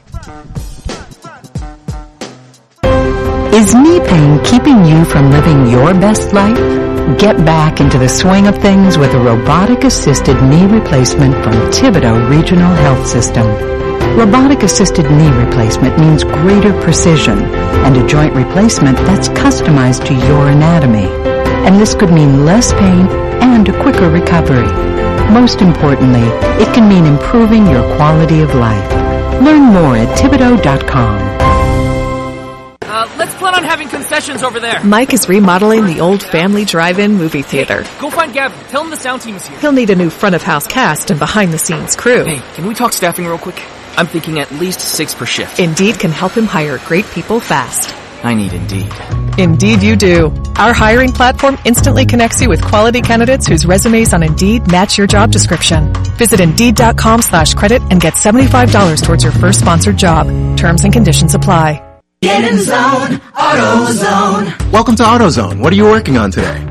[3.53, 6.57] Is knee pain keeping you from living your best life?
[7.19, 12.29] Get back into the swing of things with a robotic assisted knee replacement from Thibodaux
[12.29, 13.47] Regional Health System.
[14.15, 20.49] Robotic assisted knee replacement means greater precision and a joint replacement that's customized to your
[20.49, 21.40] anatomy.
[21.65, 23.07] And this could mean less pain
[23.41, 24.67] and a quicker recovery.
[25.31, 26.27] Most importantly,
[26.61, 28.91] it can mean improving your quality of life.
[29.41, 31.41] Learn more at Thibodaux.com.
[32.83, 34.83] Uh, let's plan on having concessions over there.
[34.83, 37.85] Mike is remodeling the old family drive-in movie theater.
[37.99, 38.59] Go find Gavin.
[38.67, 39.57] Tell him the sound team is here.
[39.59, 42.25] He'll need a new front of house cast and behind the scenes crew.
[42.25, 43.63] Hey, can we talk staffing real quick?
[43.97, 45.59] I'm thinking at least six per shift.
[45.59, 47.95] Indeed can help him hire great people fast.
[48.23, 48.91] I need Indeed.
[49.39, 50.25] Indeed you do.
[50.57, 55.07] Our hiring platform instantly connects you with quality candidates whose resumes on Indeed match your
[55.07, 55.91] job description.
[56.17, 60.27] Visit Indeed.com slash credit and get $75 towards your first sponsored job.
[60.57, 61.81] Terms and conditions apply.
[62.21, 64.71] Get in zone, AutoZone.
[64.71, 65.59] Welcome to AutoZone.
[65.59, 66.67] What are you working on today?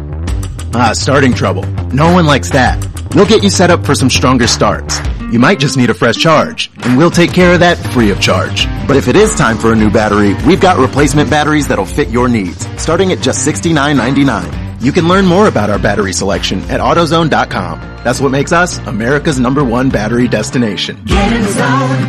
[0.74, 1.64] Ah, starting trouble.
[1.92, 2.78] No one likes that.
[3.14, 5.00] We'll get you set up for some stronger starts.
[5.32, 8.20] You might just need a fresh charge, and we'll take care of that free of
[8.20, 8.66] charge.
[8.86, 12.08] But if it is time for a new battery, we've got replacement batteries that'll fit
[12.08, 14.82] your needs, starting at just $69.99.
[14.82, 17.80] You can learn more about our battery selection at AutoZone.com.
[18.02, 21.04] That's what makes us America's number one battery destination.
[21.04, 22.06] Get in the zone,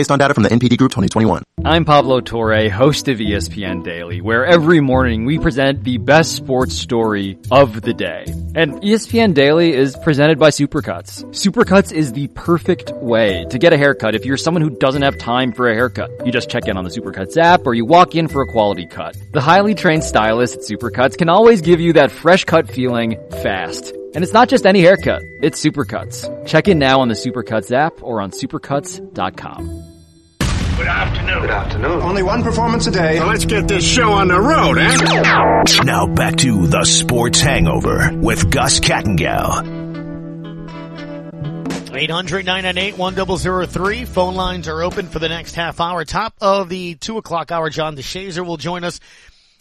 [0.00, 1.42] based on data from the NPD Group 2021.
[1.62, 6.74] I'm Pablo Torre, host of ESPN Daily, where every morning we present the best sports
[6.74, 8.24] story of the day.
[8.54, 11.22] And ESPN Daily is presented by Supercuts.
[11.34, 15.18] Supercuts is the perfect way to get a haircut if you're someone who doesn't have
[15.18, 16.10] time for a haircut.
[16.24, 18.86] You just check in on the Supercuts app or you walk in for a quality
[18.86, 19.18] cut.
[19.34, 23.92] The highly trained stylist at Supercuts can always give you that fresh cut feeling fast.
[24.14, 26.46] And it's not just any haircut, it's Supercuts.
[26.46, 29.89] Check in now on the Supercuts app or on supercuts.com.
[30.80, 31.40] Good afternoon.
[31.42, 32.00] Good afternoon.
[32.00, 33.18] Only one performance a day.
[33.18, 35.84] So let's get this show on the road, eh?
[35.84, 39.60] Now back to the Sports Hangover with Gus Kattengell.
[41.90, 44.08] 800-998-1003.
[44.08, 46.06] Phone lines are open for the next half hour.
[46.06, 49.00] Top of the two o'clock hour, John DeShazier will join us.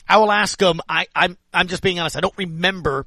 [0.07, 3.05] I will ask him, I, I'm, I'm just being honest, I don't remember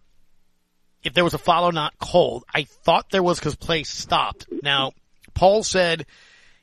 [1.02, 2.44] if there was a follow not called.
[2.54, 4.44] I thought there was because play stopped.
[4.62, 4.92] Now,
[5.32, 6.04] Paul said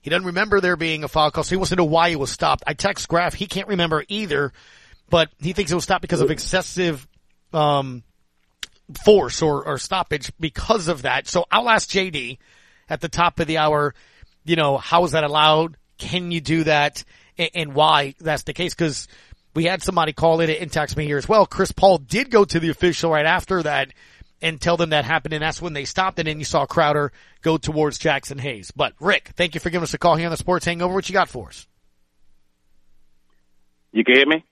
[0.02, 2.16] he doesn't remember there being a foul call, so he wants to know why he
[2.16, 2.64] was stopped.
[2.66, 4.54] I text Graf, he can't remember either,
[5.10, 7.08] but he thinks it was stopped because of excessive,
[7.54, 8.04] um,
[9.04, 11.28] force or, or stoppage because of that.
[11.28, 12.38] So I'll ask JD
[12.90, 13.94] at the top of the hour,
[14.46, 15.78] you know, how is that allowed?
[15.98, 17.04] Can you do that?
[17.38, 18.74] And, and why that's the case?
[18.74, 19.08] Cause
[19.54, 21.46] we had somebody call in and text me here as well.
[21.46, 23.92] Chris Paul did go to the official right after that
[24.42, 27.12] and tell them that happened, and that's when they stopped, it and you saw Crowder
[27.42, 28.72] go towards Jaxson Hayes.
[28.72, 30.94] But Rick, thank you for giving us a call here on the Sports Hangover.
[30.94, 31.68] What you got for us?
[33.92, 34.44] You can hear me?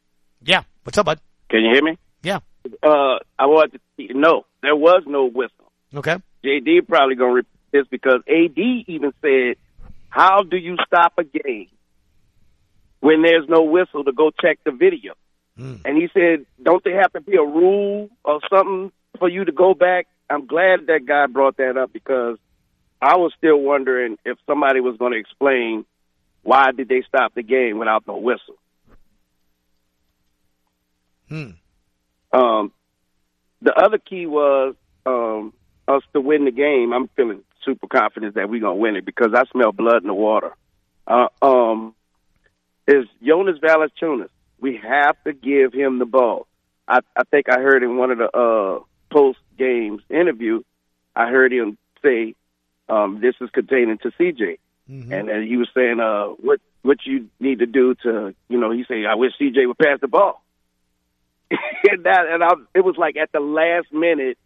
[0.42, 0.64] Yeah.
[0.84, 1.20] What's up, bud?
[1.50, 1.98] Can you hear me?
[2.24, 2.40] Yeah.
[2.84, 5.72] Uh, I wanted to no, there was no whistle.
[5.94, 6.18] Okay.
[6.44, 9.56] JD probably gonna repeat this because AD even said,
[10.10, 11.70] "How do you stop a game
[13.00, 15.14] when there's no whistle to go check the video?"
[15.58, 15.82] Mm.
[15.86, 19.52] And he said, "Don't there have to be a rule or something for you to
[19.52, 22.38] go back?" I'm glad that guy brought that up because
[23.02, 25.86] I was still wondering if somebody was going to explain
[26.44, 28.56] why did they stop the game without no whistle.
[31.28, 31.50] Hmm.
[32.32, 32.72] Um,
[33.62, 35.54] the other key was um,
[35.88, 36.94] us to win the game.
[36.94, 40.14] I'm feeling super confident that we're gonna win it because I smell blood in the
[40.14, 40.54] water.
[41.06, 41.94] Uh, um,
[42.88, 44.30] is Jonas Valanciunas?
[44.60, 46.48] We have to give him the ball.
[46.88, 48.80] I, I think I heard in one of the uh,
[49.12, 50.64] post games interview,
[51.16, 52.36] I heard him say
[52.90, 55.12] um, this is containing to CJ, Mm-hmm.
[55.12, 58.72] and, and he was saying uh, what what you need to do to you know
[58.72, 60.42] he say I wish CJ would pass the ball.
[61.52, 64.38] and that and I, it was like at the last minute.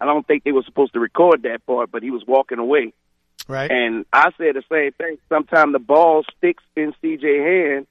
[0.00, 2.94] I don't think they were supposed to record that part, but he was walking away.
[3.46, 3.70] Right.
[3.70, 5.18] And I said the same thing.
[5.28, 7.86] Sometimes the ball sticks in CJ hand.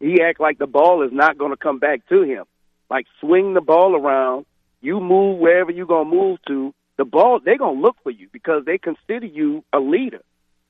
[0.00, 2.44] He act like the ball is not going to come back to him.
[2.90, 4.44] Like swing the ball around.
[4.82, 6.74] You move wherever you're going to move to.
[6.96, 10.22] The ball, they're to look for you because they consider you a leader.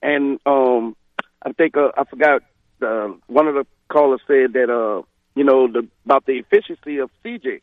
[0.02, 0.96] And um,
[1.42, 2.42] I think uh, I forgot
[2.82, 5.02] uh, one of the callers said that uh,
[5.34, 7.60] you know the, about the efficiency of CJ.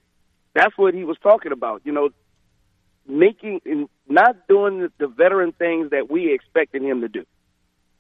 [0.54, 1.82] That's what he was talking about.
[1.86, 2.10] You know,
[3.08, 7.26] making and not doing the, veteran things that we expected him to do.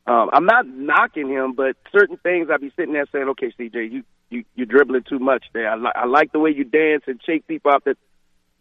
[0.05, 3.91] Um, I'm not knocking him, but certain things I'd be sitting there saying, "Okay, CJ,
[3.91, 5.69] you you you're dribbling too much there.
[5.69, 7.85] I, li- I like the way you dance and shake people out.
[7.85, 7.97] That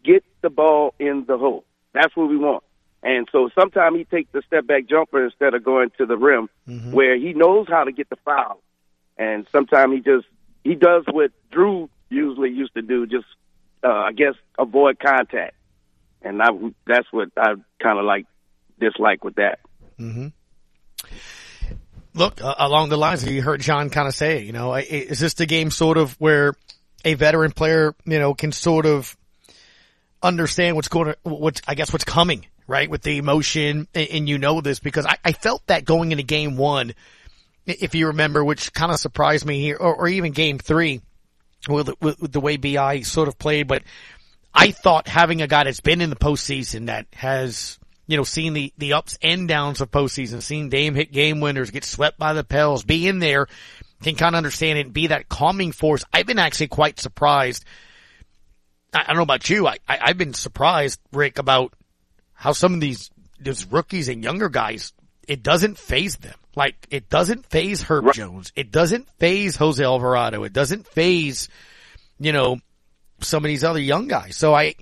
[0.03, 1.65] get the ball in the hole.
[1.93, 2.63] That's what we want."
[3.03, 6.49] And so sometimes he takes the step back jumper instead of going to the rim,
[6.91, 8.61] where he knows how to get the foul.
[9.17, 10.27] And sometimes he just
[10.63, 13.25] he does what Drew usually used to do, just
[13.83, 15.55] uh, I guess avoid contact.
[16.21, 16.49] And I
[16.85, 18.27] that's what I kind of like
[18.79, 19.59] dislike with that.
[19.99, 20.27] Mm-hmm.
[22.13, 25.33] Look, uh, along the lines, you heard John kind of say, you know, is this
[25.35, 26.53] the game sort of where
[27.05, 29.15] a veteran player, you know, can sort of
[30.23, 32.89] understand what's going to, what's, I guess what's coming, right?
[32.89, 36.23] With the emotion, and, and you know this because I, I felt that going into
[36.23, 36.93] game one,
[37.65, 41.01] if you remember, which kind of surprised me here, or, or even game three
[41.67, 43.83] with, with, with the way BI sort of played, but
[44.53, 48.53] I thought having a guy that's been in the postseason that has, you know, seen
[48.53, 52.33] the, the ups and downs of postseason, seen Dame hit game winners, get swept by
[52.33, 53.47] the Pels, be in there,
[54.03, 56.03] can kind of understand it and be that calming force.
[56.11, 57.63] I've been actually quite surprised.
[58.93, 59.67] I, don't know about you.
[59.67, 61.73] I, I, I've been surprised, Rick, about
[62.33, 64.93] how some of these, these rookies and younger guys,
[65.27, 66.35] it doesn't faze them.
[66.55, 68.51] Like, it doesn't faze Herb Jones.
[68.55, 70.43] It doesn't faze Jose Alvarado.
[70.43, 71.47] It doesn't faze,
[72.19, 72.57] you know,
[73.21, 74.35] some of these other young guys.
[74.35, 74.75] So I,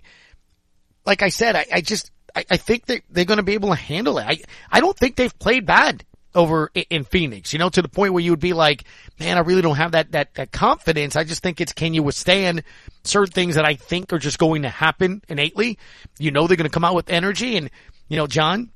[1.06, 3.70] like I said, I, I just, I, I think that they're going to be able
[3.70, 4.26] to handle it.
[4.28, 4.40] I,
[4.72, 6.04] I don't think they've played bad
[6.36, 8.84] over in, Phoenix, you know, to the point where you would be like,
[9.20, 11.16] man, I really don't have that, that, that confidence.
[11.16, 12.64] I just think it's, can you withstand
[13.04, 15.80] certain things that I think are just going to happen innately?
[16.20, 17.72] You know, they're going to come out with energy and,
[18.08, 18.72] you know, John,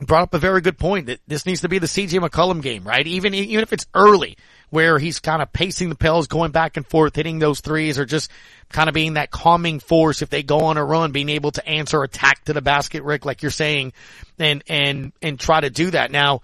[0.00, 2.84] brought up a very good point that this needs to be the CJ McCollum game,
[2.84, 3.06] right?
[3.06, 4.36] Even, even if it's early
[4.70, 8.04] where he's kind of pacing the Pels, going back and forth, hitting those threes or
[8.04, 8.30] just
[8.68, 11.66] kind of being that calming force if they go on a run, being able to
[11.66, 13.92] answer attack to the basket, Rick, like you're saying,
[14.38, 16.10] and, and, and try to do that.
[16.10, 16.42] Now,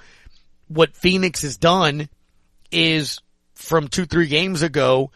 [0.69, 2.09] what Phoenix has done
[2.71, 3.21] is
[3.55, 5.11] from two, three games ago,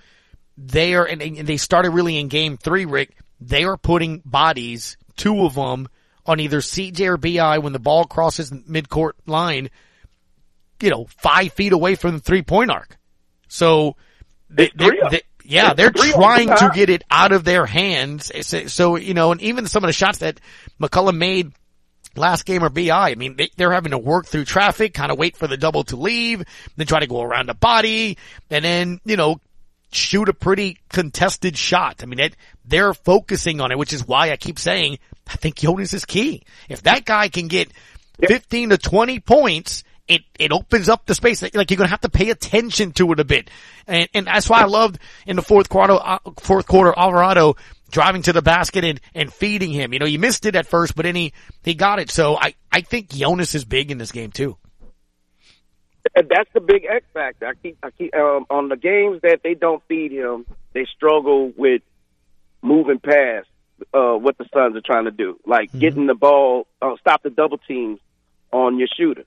[0.56, 5.44] they are, and they started really in game three, Rick, they are putting bodies, two
[5.44, 5.88] of them,
[6.26, 9.70] on either CJ or BI when the ball crosses midcourt line,
[10.80, 12.96] you know, five feet away from the three point arc.
[13.48, 13.96] So,
[14.50, 18.30] they, they, they, yeah, they're trying to get it out of their hands.
[18.72, 20.40] So, you know, and even some of the shots that
[20.80, 21.52] McCollum made
[22.18, 25.18] last game or BI, I mean, they, are having to work through traffic, kind of
[25.18, 26.44] wait for the double to leave,
[26.76, 28.18] then try to go around the body,
[28.50, 29.40] and then, you know,
[29.92, 32.02] shoot a pretty contested shot.
[32.02, 34.98] I mean, it, they're focusing on it, which is why I keep saying
[35.28, 36.42] I think Jonas is key.
[36.68, 37.70] If that guy can get
[38.26, 41.42] 15 to 20 points, it, it opens up the space.
[41.42, 43.50] Like you're going to have to pay attention to it a bit.
[43.86, 47.56] And, and that's why I loved in the fourth quarter, uh, fourth quarter, Alvarado
[47.90, 49.92] driving to the basket and, and feeding him.
[49.92, 51.32] You know, he missed it at first, but then he,
[51.62, 52.10] he got it.
[52.10, 54.56] So I, I think Jonas is big in this game too.
[56.14, 57.46] That's the big X factor.
[57.46, 61.52] I keep, I keep, um, on the games that they don't feed him, they struggle
[61.56, 61.82] with
[62.62, 63.46] moving past
[63.94, 65.78] uh, what the Suns are trying to do, like mm-hmm.
[65.78, 68.00] getting the ball, uh, stop the double teams
[68.52, 69.26] on your shooters.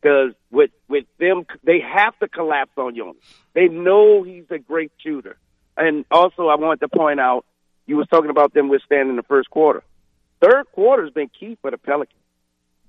[0.00, 3.22] Because with with them, they have to collapse on Jonas.
[3.52, 5.36] They know he's a great shooter.
[5.76, 7.44] And also, I wanted to point out,
[7.86, 9.82] you was talking about them withstanding the first quarter.
[10.40, 12.16] Third quarter has been key for the Pelicans.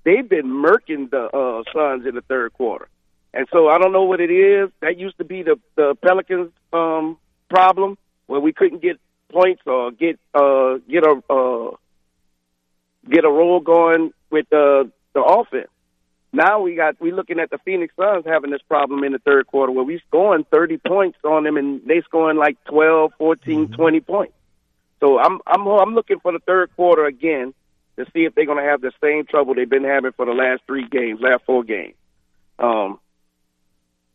[0.04, 2.88] They've been murking the uh, Suns in the third quarter.
[3.34, 4.70] And so I don't know what it is.
[4.80, 7.18] That used to be the the Pelicans' um,
[7.48, 8.98] problem, where we couldn't get
[9.30, 11.70] points or get uh get a uh
[13.10, 15.68] get a roll going with the the offense.
[16.32, 19.46] Now we got we looking at the Phoenix Suns having this problem in the third
[19.46, 23.74] quarter where we scoring 30 points on them and they scoring like 12, 14, mm-hmm.
[23.74, 24.32] 20 points.
[25.02, 27.52] So I'm I'm I'm looking for the third quarter again
[27.96, 30.32] to see if they're going to have the same trouble they've been having for the
[30.32, 31.94] last three games, last four games.
[32.60, 33.00] Um,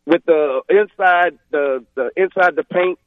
[0.06, 2.98] with the inside the the inside the paint,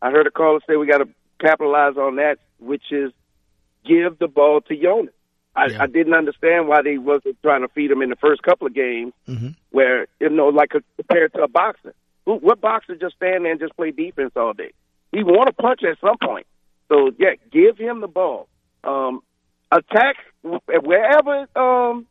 [0.00, 1.08] I heard a caller say we got to
[1.40, 3.12] capitalize on that, which is
[3.84, 5.12] give the ball to Jonas.
[5.56, 5.82] I, yeah.
[5.82, 8.74] I didn't understand why they wasn't trying to feed him in the first couple of
[8.74, 9.48] games, mm-hmm.
[9.70, 11.94] where you know, like a, compared to a boxer.
[12.26, 14.70] Who, what boxer just stand there and just play defense all day?
[15.10, 16.46] He want to punch at some point.
[16.88, 18.48] So yeah, give him the ball.
[18.82, 19.20] Um,
[19.70, 22.06] attack wherever um,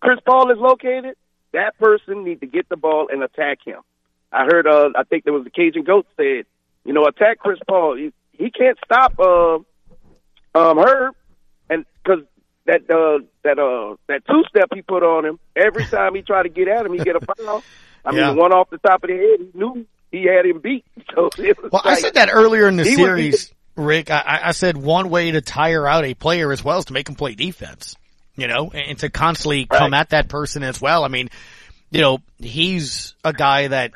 [0.00, 1.16] Chris Paul is located.
[1.52, 3.80] That person need to get the ball and attack him.
[4.32, 4.66] I heard.
[4.66, 6.44] Uh, I think there was the Cajun Goat said,
[6.84, 7.96] you know, attack Chris Paul
[8.38, 9.56] he can't stop uh,
[10.54, 11.14] um, Herb,
[11.70, 12.24] and because
[12.66, 16.44] that uh, that uh, that two step he put on him every time he tried
[16.44, 17.62] to get at him, he get a foul.
[18.04, 18.28] I yeah.
[18.28, 20.84] mean, one off the top of the head, he knew he had him beat.
[21.14, 24.10] So well, like, I said that earlier in the series, Rick.
[24.10, 27.08] I, I said one way to tire out a player as well is to make
[27.08, 27.96] him play defense.
[28.38, 29.78] You know, and to constantly right.
[29.78, 31.04] come at that person as well.
[31.04, 31.30] I mean,
[31.90, 33.92] you know, he's a guy that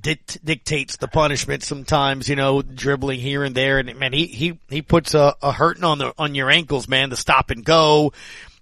[0.00, 3.78] dictates the punishment sometimes, you know, dribbling here and there.
[3.78, 7.10] And man, he, he, he puts a, a hurting on the, on your ankles, man,
[7.10, 8.12] the stop and go,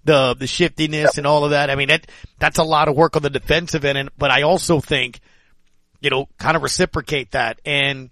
[0.03, 1.71] the, the shiftiness and all of that.
[1.71, 2.05] I mean, that,
[2.37, 3.97] that's a lot of work on the defensive end.
[3.97, 5.19] And, but I also think,
[5.99, 7.59] you know, kind of reciprocate that.
[7.65, 8.11] And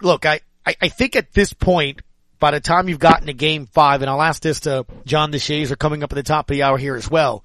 [0.00, 2.02] look, I, I, I think at this point,
[2.38, 5.78] by the time you've gotten to game five, and I'll ask this to John DeShazier
[5.78, 7.44] coming up at the top of the hour here as well.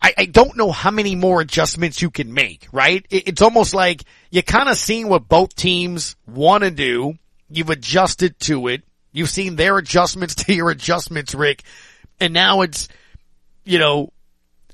[0.00, 3.04] I, I don't know how many more adjustments you can make, right?
[3.10, 7.14] It, it's almost like you kind of seen what both teams want to do.
[7.50, 8.82] You've adjusted to it.
[9.12, 11.64] You've seen their adjustments to your adjustments, Rick.
[12.20, 12.88] And now it's,
[13.64, 14.12] you know,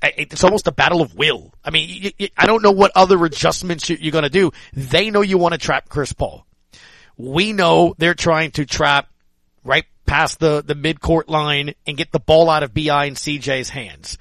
[0.01, 1.53] it's almost a battle of will.
[1.63, 4.51] I mean, I don't know what other adjustments you're going to do.
[4.73, 6.45] They know you want to trap Chris Paul.
[7.17, 9.09] We know they're trying to trap
[9.63, 13.69] right past the, the midcourt line and get the ball out of BI and CJ's
[13.69, 14.17] hands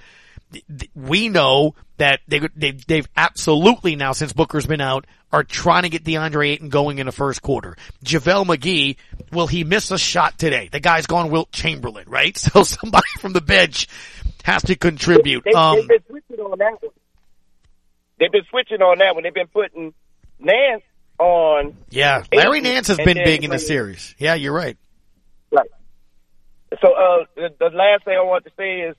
[0.94, 5.88] we know that they, they've, they've absolutely now, since Booker's been out, are trying to
[5.88, 7.76] get DeAndre Ayton going in the first quarter.
[8.04, 8.96] JaVale McGee,
[9.32, 10.68] will he miss a shot today?
[10.70, 12.36] The guy's gone Wilt Chamberlain, right?
[12.54, 13.88] So somebody from the bench
[14.44, 15.44] has to contribute.
[15.44, 16.92] They, um, they've been switching on that one.
[18.18, 19.24] They've been switching on that one.
[19.24, 19.94] They've been putting
[20.38, 20.82] Nance
[21.18, 21.76] on.
[21.90, 24.14] Yeah, Larry Nance has been big in the series.
[24.18, 24.76] Yeah, you're right.
[25.50, 25.70] Right.
[26.82, 28.96] So uh, the, the last thing I want to say is,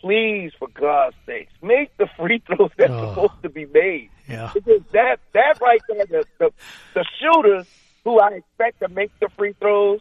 [0.00, 3.08] please, for God's sakes, make the free throws that's Oh.
[3.14, 4.10] supposed to be made.
[4.28, 4.50] Yeah.
[4.52, 6.50] Because that that right there, the, the
[6.94, 7.66] the shooters
[8.04, 10.00] who I expect to make the free throws,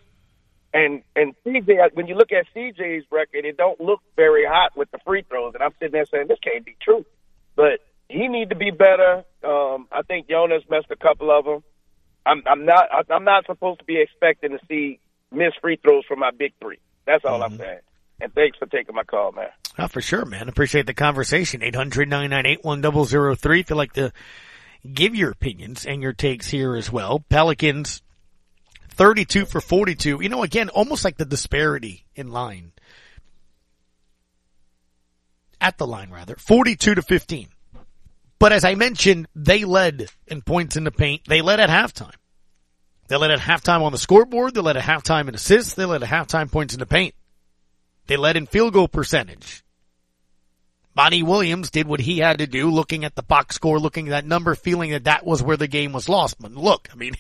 [0.74, 4.90] and and CJ, when you look at CJ's record, it don't look very hot with
[4.92, 7.06] the free throws, and I'm sitting there saying this can't be true.
[7.56, 7.80] But
[8.12, 9.24] he need to be better.
[9.44, 11.64] Um, I think Jonas missed a couple of them.
[12.26, 15.00] I'm I'm not I'm not supposed to be expecting to see
[15.32, 16.80] missed free throws from my big three.
[17.06, 17.80] That's all I'm saying.
[18.20, 19.48] And thanks for taking my call, man.
[19.80, 20.48] Oh, for sure, man.
[20.48, 21.62] Appreciate the conversation.
[21.62, 24.12] 800-998-1003 if you'd like to
[24.94, 27.20] give your opinions and your takes here as well.
[27.30, 28.04] Pelicans,
[28.90, 30.20] 32 for 42.
[30.22, 32.74] You know, again, almost like the disparity in line.
[35.60, 36.36] At the line, rather.
[36.36, 37.48] 42 to 15.
[38.42, 41.22] But as I mentioned, they led in points in the paint.
[41.28, 42.16] They led at halftime.
[43.08, 44.56] They led at halftime on the scoreboard.
[44.56, 45.76] They led at halftime in assists.
[45.76, 47.14] They led at halftime points in the paint.
[48.08, 49.64] They led in field goal percentage.
[50.96, 54.12] Monty Williams did what he had to do, looking at the box score, looking at
[54.12, 56.42] that number, feeling that that was where the game was lost.
[56.42, 57.14] But look, I mean,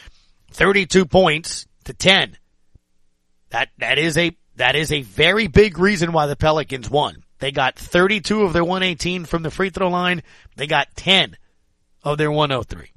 [0.50, 2.36] 32 points to 10.
[3.48, 7.24] That, that is a, that is a very big reason why the Pelicans won.
[7.38, 10.22] They got 32 of their 118 from the free throw line.
[10.56, 11.36] They got 10
[12.02, 12.92] of their 103.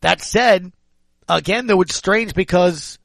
[0.00, 0.72] That said,
[1.28, 2.98] again, though, it's strange because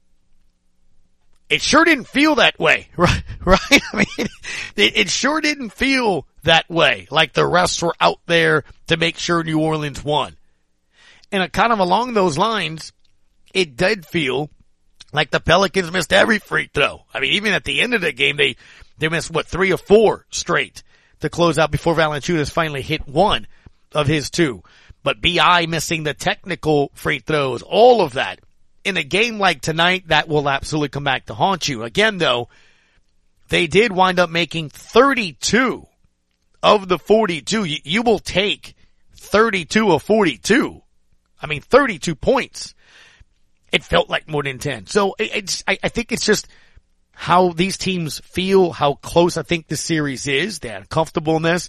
[1.48, 3.22] it sure didn't feel that way, right?
[3.44, 3.82] Right?
[3.92, 4.28] I mean,
[4.76, 7.06] it, sure didn't feel that way.
[7.10, 10.36] Like the refs were out there to make sure New Orleans won.
[11.32, 12.92] And kind of along those lines,
[13.54, 14.50] it did feel
[15.12, 17.04] like the Pelicans missed every free throw.
[17.14, 18.56] I mean, even at the end of the game, they,
[18.98, 20.82] they missed what, three or four straight
[21.20, 23.46] to close out before Valanciunas finally hit one
[23.92, 24.62] of his two.
[25.02, 28.40] But BI missing the technical free throws, all of that.
[28.84, 31.82] In a game like tonight, that will absolutely come back to haunt you.
[31.82, 32.48] Again though,
[33.48, 35.86] they did wind up making 32
[36.62, 37.64] of the 42.
[37.64, 38.74] You, will take
[39.14, 40.82] 32 of 42.
[41.40, 42.74] I mean, 32 points.
[43.72, 44.86] It felt like more than 10.
[44.86, 46.48] So it, it's, I think it's just
[47.20, 50.60] how these teams feel, how close I think the series is.
[50.60, 51.68] They're uncomfortable in this.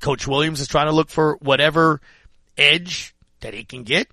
[0.00, 2.00] Coach Williams is trying to look for whatever
[2.56, 4.08] edge that he can get.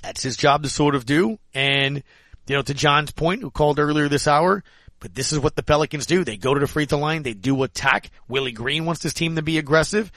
[0.00, 1.36] That's his job to sort of do.
[1.52, 2.04] And,
[2.46, 4.62] you know, to John's point, who called earlier this hour,
[5.00, 6.22] but this is what the Pelicans do.
[6.22, 7.24] They go to the free throw line.
[7.24, 8.10] They do attack.
[8.28, 10.12] Willie Green wants this team to be aggressive.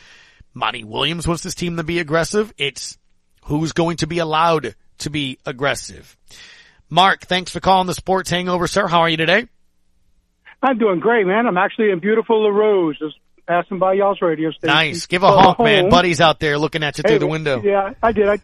[0.54, 2.54] Monty Williams wants this team to be aggressive.
[2.60, 3.00] It's
[3.46, 6.16] who's going to be allowed to be aggressive.
[6.88, 8.86] Mark, thanks for calling the Sports Hangover, sir.
[8.86, 9.48] How are you today?
[10.66, 11.48] I'm doing great, man.
[11.48, 13.16] I'm actually in beautiful Larose, just
[13.48, 14.74] passing by y'all's radio station.
[14.74, 15.06] Nice.
[15.06, 15.90] Give a So, honk, man.
[15.90, 17.62] Buddy's out there looking at you Hey, through the window.
[17.62, 18.28] Yeah, I did.
[18.28, 18.40] I,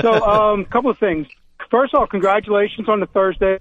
[0.00, 1.26] so, um, couple of things.
[1.70, 3.58] First of all, congratulations on the Thursday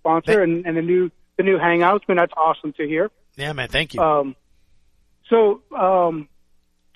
[0.00, 2.08] sponsor and, and the new the new Hangouts.
[2.08, 3.10] Man, that's awesome to hear.
[3.36, 3.68] Yeah, man.
[3.68, 4.00] Thank you.
[4.00, 4.36] Um,
[5.28, 6.28] so um,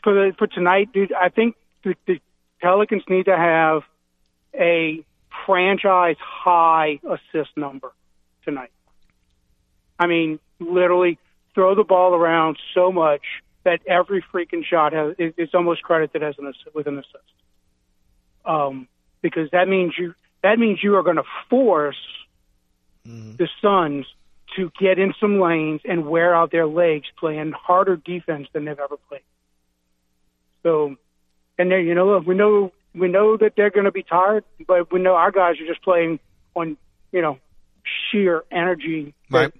[0.02, 2.20] for the for tonight, dude, I think the, the
[2.60, 3.82] Pelicans need to have
[4.54, 5.04] a
[5.46, 7.92] franchise high assist number
[8.44, 8.70] tonight.
[10.00, 11.18] I mean, literally
[11.54, 13.22] throw the ball around so much
[13.64, 17.18] that every freaking shot has is, is almost credited as an assist, with an assist.
[18.46, 18.88] Um,
[19.20, 22.00] because that means you that means you are going to force
[23.04, 24.06] the Suns
[24.56, 28.78] to get in some lanes and wear out their legs playing harder defense than they've
[28.78, 29.20] ever played.
[30.62, 30.96] So,
[31.58, 34.44] and there, you know, look, we know we know that they're going to be tired,
[34.66, 36.18] but we know our guys are just playing
[36.54, 36.78] on,
[37.12, 37.38] you know,
[38.10, 39.14] sheer energy.
[39.30, 39.52] Right.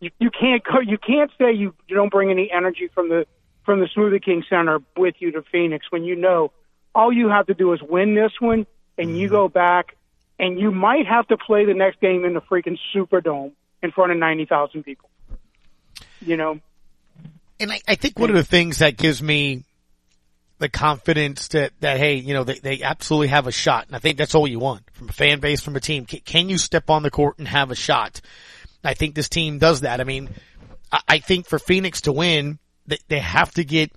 [0.00, 0.80] You, you can't go.
[0.80, 3.26] You can't say you, you don't bring any energy from the
[3.64, 6.52] from the Smoothie King Center with you to Phoenix when you know
[6.94, 8.66] all you have to do is win this one,
[8.96, 9.34] and you mm-hmm.
[9.34, 9.96] go back,
[10.38, 13.52] and you might have to play the next game in the freaking Superdome
[13.82, 15.10] in front of ninety thousand people.
[16.20, 16.60] You know,
[17.60, 19.64] And I, I think one of the things that gives me
[20.58, 23.86] the confidence that, that, hey, you know, they, they absolutely have a shot.
[23.86, 26.04] And I think that's all you want from a fan base, from a team.
[26.04, 28.20] Can, can you step on the court and have a shot?
[28.84, 30.00] I think this team does that.
[30.00, 30.30] I mean,
[30.90, 33.92] I, think for Phoenix to win, they, they have to get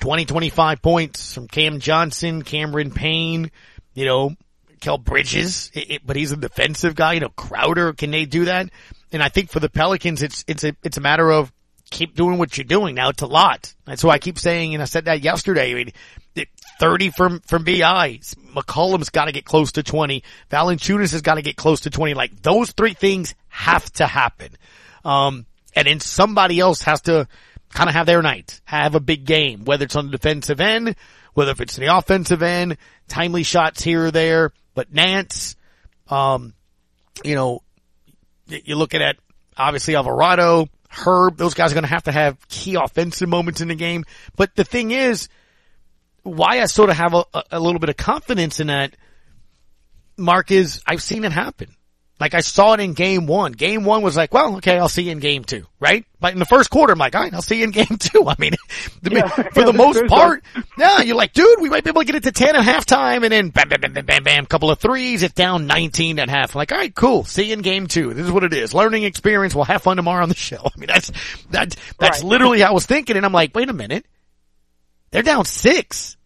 [0.00, 3.50] 20, 25 points from Cam Johnson, Cameron Payne,
[3.94, 4.34] you know,
[4.80, 8.46] Kel Bridges, it, it- but he's a defensive guy, you know, Crowder, can they do
[8.46, 8.70] that?
[9.12, 11.52] And I think for the Pelicans, it's, it's a, it's a matter of
[11.90, 12.94] keep doing what you're doing.
[12.94, 13.74] Now it's a lot.
[13.84, 16.46] That's why I keep saying, and I said that yesterday, I mean,
[16.80, 18.20] 30 from, from BI.
[18.54, 20.22] McCollum's got to get close to 20.
[20.50, 22.14] Valanciunas has got to get close to 20.
[22.14, 24.56] Like those three things have to happen.
[25.04, 27.28] Um, and then somebody else has to
[27.72, 30.96] kind of have their night, have a big game, whether it's on the defensive end,
[31.34, 32.76] whether if it's the offensive end,
[33.08, 34.52] timely shots here or there.
[34.74, 35.56] But Nance,
[36.08, 36.54] um,
[37.24, 37.62] you know,
[38.46, 39.16] you're looking at
[39.56, 43.68] obviously Alvarado, Herb, those guys are going to have to have key offensive moments in
[43.68, 44.04] the game.
[44.36, 45.28] But the thing is,
[46.22, 48.96] why I sort of have a, a little bit of confidence in that,
[50.16, 51.74] Mark, is I've seen it happen.
[52.20, 53.52] Like I saw it in game one.
[53.52, 56.04] Game one was like, well, okay, I'll see you in game two, right?
[56.20, 58.24] But in the first quarter, I'm like, all right, I'll see you in game two.
[58.28, 58.52] I mean,
[59.02, 60.44] yeah, for the most part,
[60.76, 63.22] yeah, you're like, dude, we might be able to get it to 10 at halftime
[63.22, 65.22] and then bam, bam, bam, bam, bam, bam, couple of threes.
[65.22, 66.54] It's down 19 at half.
[66.54, 67.24] I'm like, all right, cool.
[67.24, 68.12] See you in game two.
[68.12, 68.74] This is what it is.
[68.74, 69.54] Learning experience.
[69.54, 70.60] We'll have fun tomorrow on the show.
[70.62, 71.10] I mean, that's,
[71.52, 72.28] that, that's right.
[72.28, 73.16] literally how I was thinking.
[73.16, 74.04] And I'm like, wait a minute.
[75.10, 76.18] They're down six.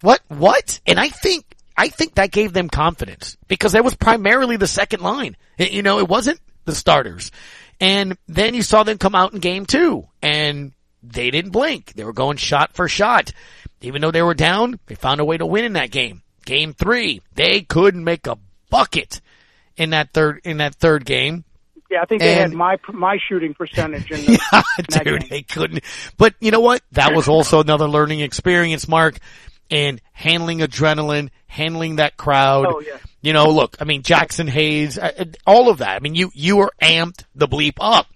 [0.00, 0.20] What?
[0.28, 0.80] What?
[0.86, 1.49] And I think
[1.80, 5.34] I think that gave them confidence because that was primarily the second line.
[5.56, 7.30] It, you know, it wasn't the starters.
[7.80, 10.72] And then you saw them come out in game two and
[11.02, 11.94] they didn't blink.
[11.94, 13.32] They were going shot for shot.
[13.80, 16.20] Even though they were down, they found a way to win in that game.
[16.44, 18.36] Game three, they couldn't make a
[18.68, 19.22] bucket
[19.78, 21.44] in that third, in that third game.
[21.90, 24.10] Yeah, I think they and, had my my shooting percentage.
[24.10, 25.28] In, the, yeah, in dude, game.
[25.30, 25.82] they couldn't.
[26.18, 26.82] But you know what?
[26.92, 29.16] That was also another learning experience, Mark
[29.70, 32.66] and handling adrenaline, handling that crowd.
[32.68, 32.98] Oh, yeah.
[33.22, 35.96] You know, look, I mean, Jaxson Hayes, uh, uh, all of that.
[35.96, 38.06] I mean, you, you were amped the bleep up.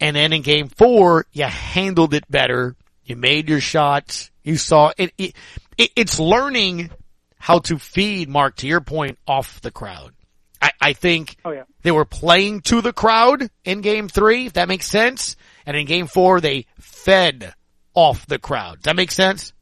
[0.00, 2.74] And then in game four, you handled it better.
[3.04, 4.30] You made your shots.
[4.42, 5.34] You saw it, it,
[5.78, 6.90] it it's learning
[7.38, 10.12] how to feed, Mark, to your point, off the crowd.
[10.60, 11.64] I, I think oh, yeah.
[11.82, 15.36] they were playing to the crowd in game three, if that makes sense.
[15.66, 17.54] And in game four, they fed
[17.94, 18.76] off the crowd.
[18.76, 19.52] Does that make sense?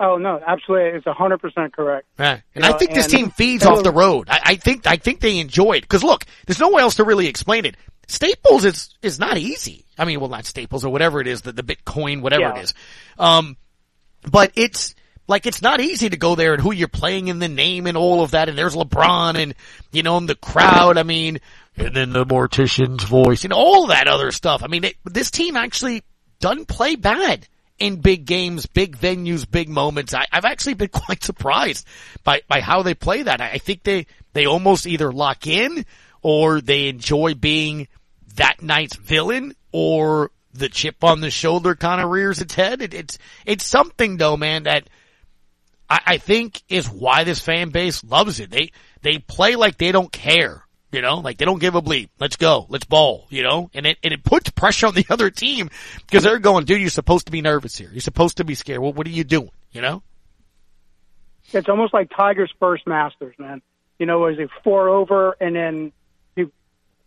[0.00, 2.06] Oh no, absolutely, it's hundred percent correct.
[2.18, 2.42] Right.
[2.54, 4.28] And you I think this team feeds off the road.
[4.28, 7.04] I, I think I think they enjoy it because look, there's no way else to
[7.04, 7.76] really explain it.
[8.08, 9.84] Staples is is not easy.
[9.96, 12.56] I mean, well, not Staples or whatever it is, the the Bitcoin, whatever yeah.
[12.56, 12.74] it is.
[13.18, 13.56] Um,
[14.30, 14.94] but it's
[15.28, 17.96] like it's not easy to go there and who you're playing in the name and
[17.96, 18.48] all of that.
[18.48, 19.54] And there's LeBron and
[19.92, 20.98] you know and the crowd.
[20.98, 21.40] I mean,
[21.76, 24.62] and then the mortician's voice and all that other stuff.
[24.64, 26.02] I mean, it, this team actually
[26.40, 27.46] doesn't play bad
[27.78, 30.14] in big games, big venues, big moments.
[30.14, 31.86] I, have actually been quite surprised
[32.22, 33.40] by, by how they play that.
[33.40, 35.84] I, I think they, they almost either lock in
[36.22, 37.88] or they enjoy being
[38.36, 42.80] that night's villain or the chip on the shoulder kind of rears its head.
[42.80, 44.88] It, it's, it's something though, man, that
[45.90, 48.50] I, I think is why this fan base loves it.
[48.50, 48.70] They,
[49.02, 50.63] they play like they don't care.
[50.94, 52.10] You know, like they don't give a bleep.
[52.20, 52.66] Let's go.
[52.68, 53.68] Let's ball, you know?
[53.74, 55.68] And it, and it puts pressure on the other team
[56.06, 57.88] because they're going, dude, you're supposed to be nervous here.
[57.90, 58.78] You're supposed to be scared.
[58.78, 59.50] Well, what are you doing?
[59.72, 60.04] You know?
[61.52, 63.60] It's almost like Tiger's first Masters, man.
[63.98, 65.92] You know, was it four over and then
[66.36, 66.44] he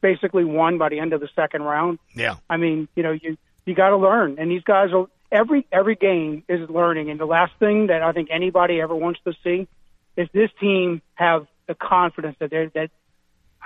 [0.02, 1.98] basically won by the end of the second round?
[2.14, 2.36] Yeah.
[2.50, 4.36] I mean, you know, you, you got to learn.
[4.38, 7.10] And these guys are, every, every game is learning.
[7.10, 9.70] And the last thing that I think anybody ever wants to see
[10.18, 12.92] is this team have the confidence that they're, that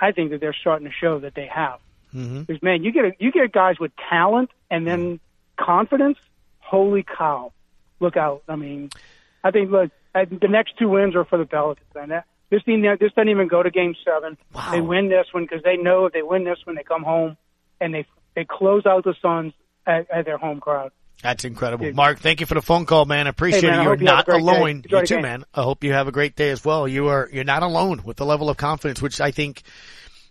[0.00, 1.80] I think that they're starting to show that they have.
[2.14, 2.42] Mm-hmm.
[2.42, 5.20] Because man, you get a, you get guys with talent and then
[5.56, 6.18] confidence.
[6.58, 7.52] Holy cow!
[8.00, 8.42] Look out!
[8.48, 8.90] I mean,
[9.44, 11.88] I think look, I, the next two wins are for the Pelicans.
[11.94, 14.36] And that, this team, this doesn't even go to Game Seven.
[14.54, 14.70] Wow.
[14.72, 17.36] They win this one because they know if they win this one, they come home
[17.80, 19.52] and they they close out the Suns
[19.86, 20.92] at, at their home crowd.
[21.22, 21.92] That's incredible.
[21.92, 23.26] Mark, thank you for the phone call, man.
[23.28, 23.84] I appreciate hey, man, it.
[23.84, 24.84] You're you not alone.
[24.88, 25.44] You too, man.
[25.54, 26.88] I hope you have a great day as well.
[26.88, 29.62] You are, you're not alone with the level of confidence, which I think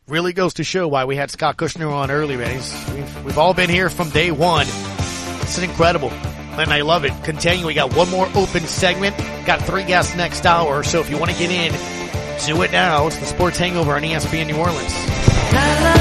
[0.08, 2.56] really goes to show why we had Scott Kushner on early, man.
[2.94, 4.68] We've, we've all been here from day one.
[5.42, 6.10] It's incredible.
[6.12, 7.14] And I love it.
[7.24, 7.66] Continue.
[7.66, 9.18] We got one more open segment.
[9.46, 10.84] Got three guests next hour.
[10.84, 11.72] So if you want to get in,
[12.46, 13.08] do it now.
[13.08, 16.01] It's the Sports Hangover on ESPN New Orleans.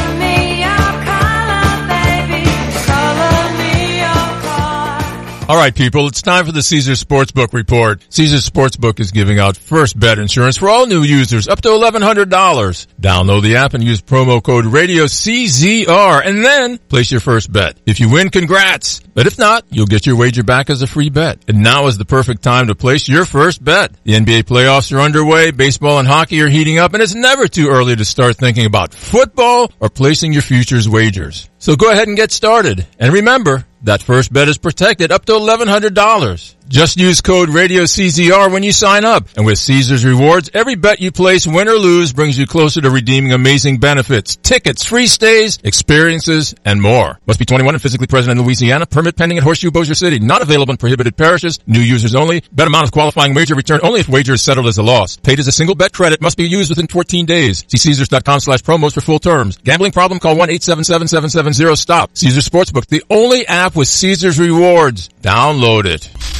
[5.51, 8.07] All right, people, it's time for the Caesars Sportsbook report.
[8.09, 12.87] Caesars Sportsbook is giving out first bet insurance for all new users up to $1,100.
[13.01, 17.77] Download the app and use promo code radio CZR and then place your first bet.
[17.85, 19.01] If you win, congrats.
[19.13, 21.41] But if not, you'll get your wager back as a free bet.
[21.49, 23.93] And now is the perfect time to place your first bet.
[24.05, 27.71] The NBA playoffs are underway, baseball and hockey are heating up, and it's never too
[27.71, 31.51] early to start thinking about football or placing your futures wagers.
[31.59, 32.87] So go ahead and get started.
[33.01, 36.60] And remember, that first bet is protected up to $1,100.
[36.71, 39.27] Just use code RadioCZR when you sign up.
[39.37, 42.91] And with Caesars Rewards, every bet you place, win or lose, brings you closer to
[42.91, 47.19] redeeming amazing benefits, tickets, free stays, experiences, and more.
[47.27, 48.87] Must be 21 and physically present in Louisiana.
[48.87, 50.21] Permit pending at Horseshoe Bossier City.
[50.21, 51.59] Not available in prohibited parishes.
[51.67, 52.45] New users only.
[52.53, 55.17] Bet amount of qualifying wager return only if wager is settled as a loss.
[55.17, 57.65] Paid as a single bet credit must be used within 14 days.
[57.67, 59.57] See Caesars.com slash promos for full terms.
[59.57, 60.21] Gambling problem?
[60.21, 62.17] Call 1-877-770-STOP.
[62.17, 65.09] Caesars Sportsbook, the only app with Caesars Rewards.
[65.21, 66.40] Download it.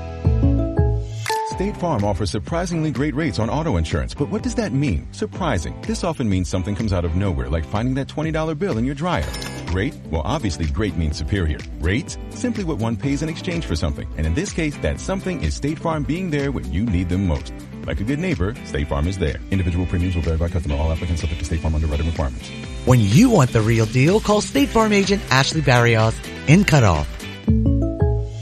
[1.61, 5.07] State Farm offers surprisingly great rates on auto insurance, but what does that mean?
[5.13, 5.79] Surprising.
[5.83, 8.95] This often means something comes out of nowhere, like finding that $20 bill in your
[8.95, 9.31] dryer.
[9.67, 9.93] Great?
[10.09, 11.59] Well, obviously great means superior.
[11.79, 12.17] Rates?
[12.31, 14.11] Simply what one pays in exchange for something.
[14.17, 17.27] And in this case, that something is State Farm being there when you need them
[17.27, 17.53] most.
[17.85, 19.35] Like a good neighbor, State Farm is there.
[19.51, 20.77] Individual premiums will vary by customer.
[20.77, 22.49] All applicants subject to State Farm underwriting requirements.
[22.85, 27.07] When you want the real deal, call State Farm agent Ashley Barrios in Cut Off.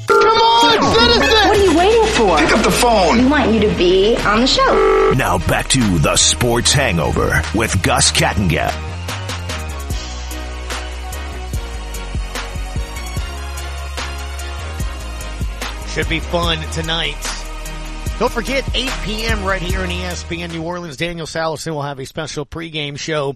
[0.07, 1.28] Come on, citizen!
[1.49, 2.37] What are you waiting for?
[2.37, 3.17] Pick up the phone.
[3.17, 5.13] We want you to be on the show.
[5.17, 8.69] Now back to the Sports Hangover with Gus Kattengell.
[15.87, 17.17] Should be fun tonight.
[18.19, 19.43] Don't forget, 8 p.m.
[19.43, 20.97] right here in ESPN New Orleans.
[20.97, 23.35] Daniel Sallerson will have a special pregame show.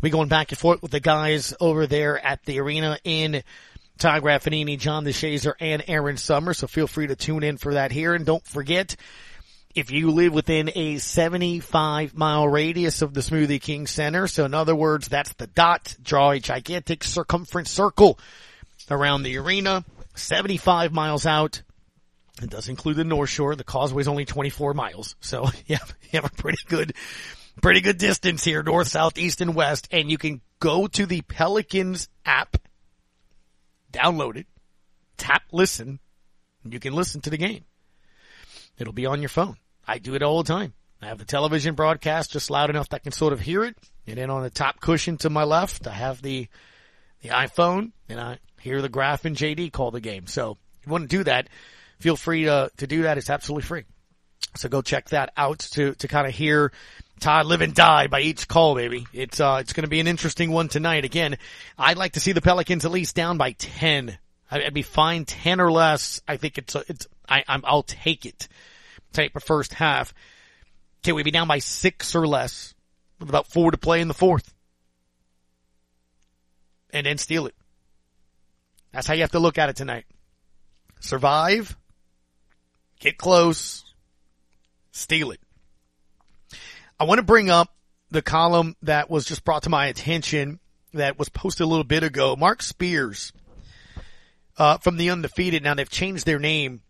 [0.00, 3.42] We going back and forth with the guys over there at the arena in
[3.98, 6.54] Todd Graffagnini, John DeShazier, and Aaron Summer.
[6.54, 8.14] So feel free to tune in for that here.
[8.14, 8.96] And don't forget,
[9.74, 14.54] if you live within a 75 mile radius of the Smoothie King Center, so in
[14.54, 18.18] other words, that's the dot, draw a gigantic circumference circle
[18.90, 19.84] around the arena,
[20.14, 21.62] 75 miles out.
[22.42, 23.56] It does include the North Shore.
[23.56, 25.16] The causeway is only 24 miles.
[25.20, 26.94] So yeah, you have a pretty good,
[27.60, 29.88] pretty good distance here, north, south, east, and west.
[29.90, 32.56] And you can go to the Pelicans app,
[33.92, 34.46] download it,
[35.16, 36.00] tap listen,
[36.64, 37.64] and you can listen to the game.
[38.78, 39.56] It'll be on your phone.
[39.86, 40.74] I do it all the time.
[41.00, 43.76] I have the television broadcast just loud enough that I can sort of hear it.
[44.06, 46.48] And then on the top cushion to my left, I have the,
[47.22, 50.26] the iPhone and I hear the Graf and JD call the game.
[50.26, 51.48] So if you want to do that,
[52.00, 53.18] feel free to, to do that.
[53.18, 53.84] It's absolutely free.
[54.56, 56.72] So go check that out to, to kind of hear
[57.18, 59.06] Todd live and die by each call, baby.
[59.12, 61.04] It's, uh, it's going to be an interesting one tonight.
[61.04, 61.38] Again,
[61.76, 64.16] I'd like to see the Pelicans at least down by 10.
[64.50, 66.20] I'd be fine 10 or less.
[66.26, 68.48] I think it's, a, it's, I, I'm, I'll take it.
[69.12, 70.14] Take the first half.
[71.02, 72.74] Can we be down by six or less
[73.18, 74.52] with about four to play in the fourth?
[76.90, 77.54] And then steal it.
[78.92, 80.06] That's how you have to look at it tonight.
[81.00, 81.76] Survive
[83.00, 83.84] get close,
[84.92, 85.40] steal it.
[87.00, 87.74] I want to bring up
[88.10, 90.60] the column that was just brought to my attention
[90.94, 92.34] that was posted a little bit ago.
[92.36, 93.32] Marc Spears,
[94.58, 95.62] uh, from the undefeated.
[95.62, 96.82] Now they've changed their name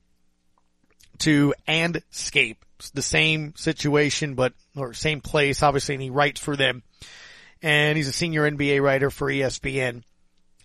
[1.18, 2.56] to Andscape.
[2.78, 6.82] It's the same situation, but, or same place, obviously, and he writes for them.
[7.60, 10.04] And he's a senior NBA writer for ESPN.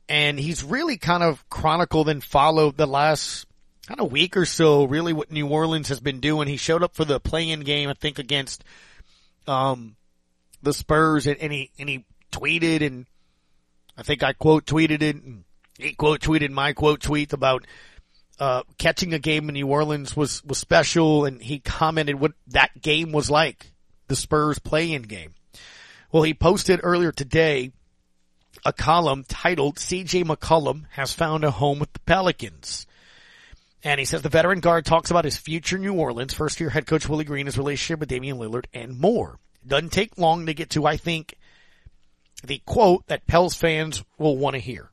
[0.07, 3.47] And he's really kind of chronicled and followed the last
[3.87, 6.47] kind of week or so, really what New Orleans has been doing.
[6.47, 8.63] He showed up for the play-in game, I think, against
[9.47, 9.95] um,
[10.61, 13.05] the Spurs, and, and he and he tweeted, and
[13.97, 15.43] I think I quote tweeted it, and
[15.77, 17.65] he quote tweeted my quote tweet about
[18.39, 22.81] uh, catching a game in New Orleans was was special, and he commented what that
[22.81, 23.71] game was like,
[24.07, 25.33] the Spurs play-in game.
[26.11, 27.71] Well, he posted earlier today
[28.65, 30.23] a column titled "C.J.
[30.23, 32.87] McCollum has found a home with the Pelicans."
[33.83, 36.87] And he says the veteran guard talks about his future New Orleans, first year head
[36.87, 39.39] coach Willie Green, his relationship with Damian Lillard, and more.
[39.65, 41.35] Doesn't take long to get to, I think,
[42.43, 44.89] the quote that Pels fans will want to hear.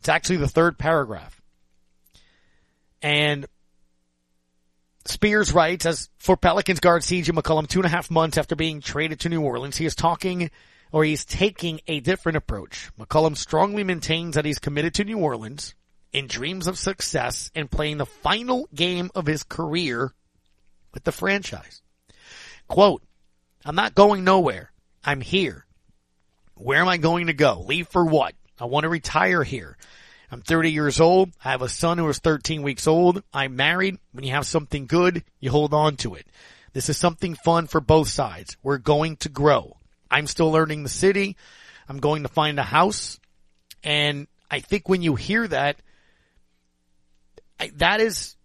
[0.00, 1.40] It's actually the third paragraph.
[3.02, 3.46] And
[5.04, 8.80] Spears writes, as for Pelicans guard CJ McCollum, two and a half months after being
[8.80, 10.50] traded to New Orleans, he is talking
[10.92, 12.90] or he's taking a different approach.
[12.98, 15.74] McCollum strongly maintains that he's committed to New Orleans
[16.16, 20.14] in dreams of success and playing the final game of his career
[20.94, 21.82] with the franchise.
[22.68, 23.02] Quote,
[23.66, 24.72] I'm not going nowhere.
[25.04, 25.66] I'm here.
[26.54, 27.60] Where am I going to go?
[27.60, 28.34] Leave for what?
[28.58, 29.76] I want to retire here.
[30.30, 31.32] I'm 30 years old.
[31.44, 33.22] I have a son who is 13 weeks old.
[33.34, 33.98] I'm married.
[34.12, 36.26] When you have something good, you hold on to it.
[36.72, 38.56] This is something fun for both sides.
[38.62, 39.76] We're going to grow.
[40.10, 41.36] I'm still learning the city.
[41.90, 43.20] I'm going to find a house.
[43.84, 45.76] And I think when you hear that,
[47.58, 48.36] I, that is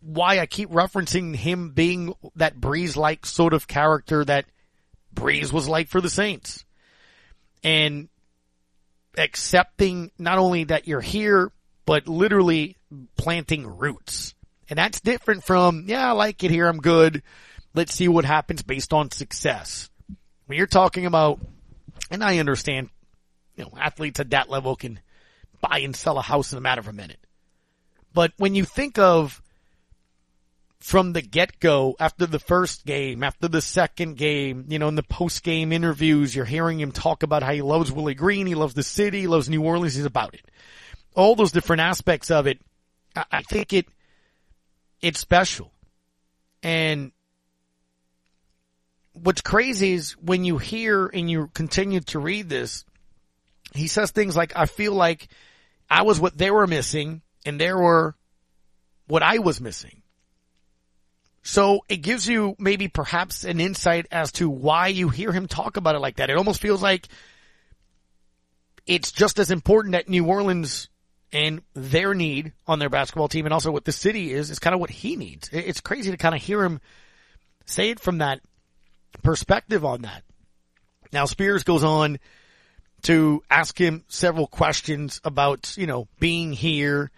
[0.00, 4.44] why I keep referencing him being that Brees like sort of character that
[5.14, 6.64] Brees was like for the Saints.
[7.62, 8.08] And
[9.16, 11.50] accepting not only that you're here,
[11.86, 12.76] but literally
[13.16, 14.34] planting roots.
[14.68, 16.66] And that's different from, yeah, I like it here.
[16.66, 17.22] I'm good.
[17.74, 19.90] Let's see what happens based on success.
[20.46, 21.40] when you're talking about,
[22.10, 22.90] and I understand,
[23.56, 25.00] you know, athletes at that level can
[25.60, 27.20] buy and sell a house in a matter of a minute.
[28.14, 29.42] But when you think of
[30.78, 34.94] from the get go, after the first game, after the second game, you know, in
[34.94, 38.54] the post game interviews, you're hearing him talk about how he loves Willie Green, he
[38.54, 40.42] loves the city, he loves New Orleans, he's about it.
[41.14, 42.60] All those different aspects of it,
[43.16, 43.86] I, I think it,
[45.00, 45.72] it's special.
[46.62, 47.12] And
[49.12, 52.84] what's crazy is when you hear and you continue to read this,
[53.74, 55.28] he says things like, I feel like
[55.90, 58.14] I was what they were missing and there were
[59.06, 60.02] what I was missing.
[61.42, 65.76] So it gives you maybe perhaps an insight as to why you hear him talk
[65.76, 66.30] about it like that.
[66.30, 67.06] It almost feels like
[68.86, 70.88] it's just as important that New Orleans
[71.32, 74.72] and their need on their basketball team and also what the city is, is kind
[74.72, 75.50] of what he needs.
[75.52, 76.80] It's crazy to kind of hear him
[77.66, 78.40] say it from that
[79.22, 80.22] perspective on that.
[81.12, 82.18] Now Spears goes on
[83.02, 87.10] to ask him several questions about, you know, being here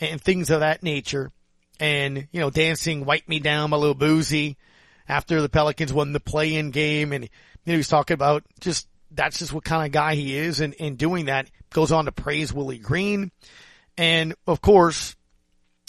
[0.00, 1.32] and things of that nature
[1.80, 4.56] and, you know, dancing Wipe Me Down, My Little Boozy
[5.08, 7.12] after the Pelicans won the play in game.
[7.12, 10.60] And, you know, he's talking about just, that's just what kind of guy he is.
[10.60, 13.30] And, and doing that goes on to praise Willie Green.
[13.96, 15.16] And of course,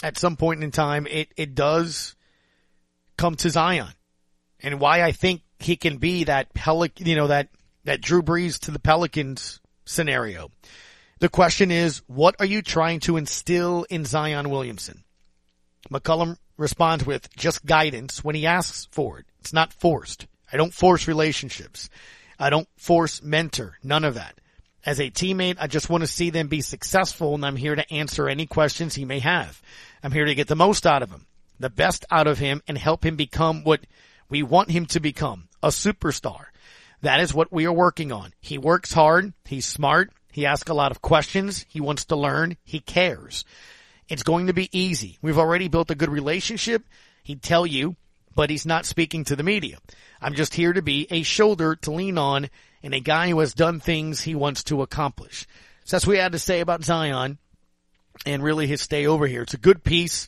[0.01, 2.15] at some point in time, it, it does
[3.17, 3.89] come to Zion
[4.61, 7.49] and why I think he can be that Pelican, you know, that,
[7.83, 10.51] that Drew Brees to the Pelicans scenario.
[11.19, 15.03] The question is, what are you trying to instill in Zion Williamson?
[15.91, 19.25] McCollum responds with just guidance when he asks for it.
[19.39, 20.27] It's not forced.
[20.51, 21.89] I don't force relationships.
[22.39, 23.77] I don't force mentor.
[23.83, 24.39] None of that.
[24.85, 27.93] As a teammate, I just want to see them be successful and I'm here to
[27.93, 29.61] answer any questions he may have.
[30.01, 31.27] I'm here to get the most out of him,
[31.59, 33.81] the best out of him and help him become what
[34.29, 36.45] we want him to become, a superstar.
[37.01, 38.33] That is what we are working on.
[38.39, 39.33] He works hard.
[39.45, 40.11] He's smart.
[40.31, 41.65] He asks a lot of questions.
[41.69, 42.57] He wants to learn.
[42.63, 43.45] He cares.
[44.07, 45.17] It's going to be easy.
[45.21, 46.83] We've already built a good relationship.
[47.23, 47.95] He'd tell you,
[48.35, 49.77] but he's not speaking to the media.
[50.21, 52.49] I'm just here to be a shoulder to lean on
[52.81, 55.45] and a guy who has done things he wants to accomplish.
[55.85, 57.37] So that's what we had to say about Zion
[58.25, 59.43] and really his stay over here.
[59.43, 60.27] It's a good piece.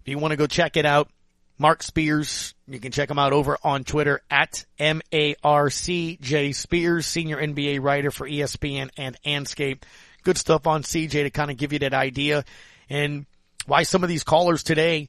[0.00, 1.10] If you want to go check it out,
[1.58, 7.82] Marc Spears, you can check him out over on Twitter at M-A-R-C-J Spears, senior NBA
[7.82, 9.82] writer for ESPN and Andscape.
[10.22, 12.44] Good stuff on CJ to kind of give you that idea
[12.90, 13.26] and
[13.66, 15.08] why some of these callers today,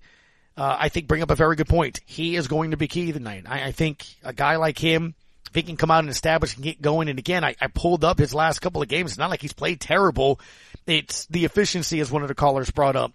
[0.57, 1.99] uh, I think bring up a very good point.
[2.05, 3.45] He is going to be key tonight.
[3.47, 5.15] I, I think a guy like him,
[5.47, 8.03] if he can come out and establish and get going, and again, I, I pulled
[8.03, 9.11] up his last couple of games.
[9.11, 10.39] It's not like he's played terrible.
[10.85, 13.13] It's the efficiency, as one of the callers brought up.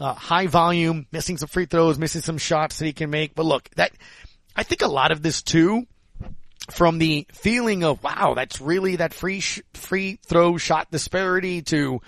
[0.00, 3.34] Uh, high volume, missing some free throws, missing some shots that he can make.
[3.34, 3.92] But look, that,
[4.56, 5.86] I think a lot of this too,
[6.72, 12.00] from the feeling of, wow, that's really that free, sh- free throw shot disparity to,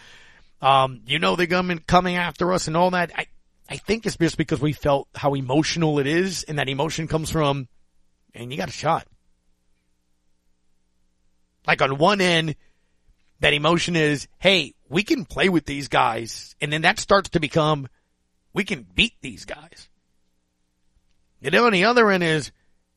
[0.64, 3.12] um, you know they're coming coming after us and all that.
[3.14, 3.26] I
[3.68, 7.30] I think it's just because we felt how emotional it is, and that emotion comes
[7.30, 7.68] from,
[8.35, 9.07] and you got a shot.
[11.66, 12.57] Like on one end,
[13.41, 17.40] that emotion is, hey, we can play with these guys, and then that starts to
[17.40, 17.88] become,
[18.53, 19.88] we can beat these guys.
[21.42, 22.53] And then on the other end is,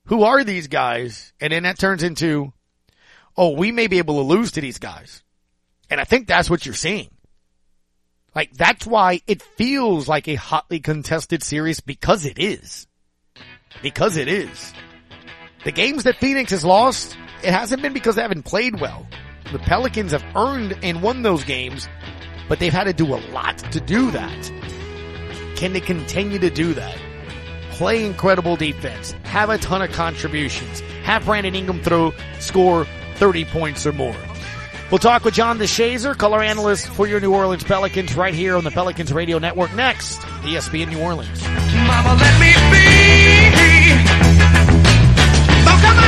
[0.06, 1.34] who are these guys?
[1.42, 2.54] And then that turns into,
[3.36, 5.24] oh, we may be able to lose to these guys.
[5.90, 7.10] And I think that's what you're seeing.
[8.36, 12.86] Like that's why it feels like a hotly contested series because it is.
[13.82, 14.72] Because it is.
[15.64, 19.08] The games that Phoenix has lost, it hasn't been because they haven't played well.
[19.52, 21.88] The Pelicans have earned and won those games,
[22.50, 24.52] but they've had to do a lot to do that.
[25.56, 26.98] Can they continue to do that?
[27.72, 32.86] Play incredible defense, have a ton of contributions, have Brandon Ingram throw, score
[33.16, 34.16] 30 points or more.
[34.92, 38.64] We'll talk with John DeShazier, color analyst for your New Orleans Pelicans, right here on
[38.64, 39.74] the Pelicans Radio Network.
[39.76, 41.42] Next, ESPN New Orleans.
[45.78, 46.07] Mama.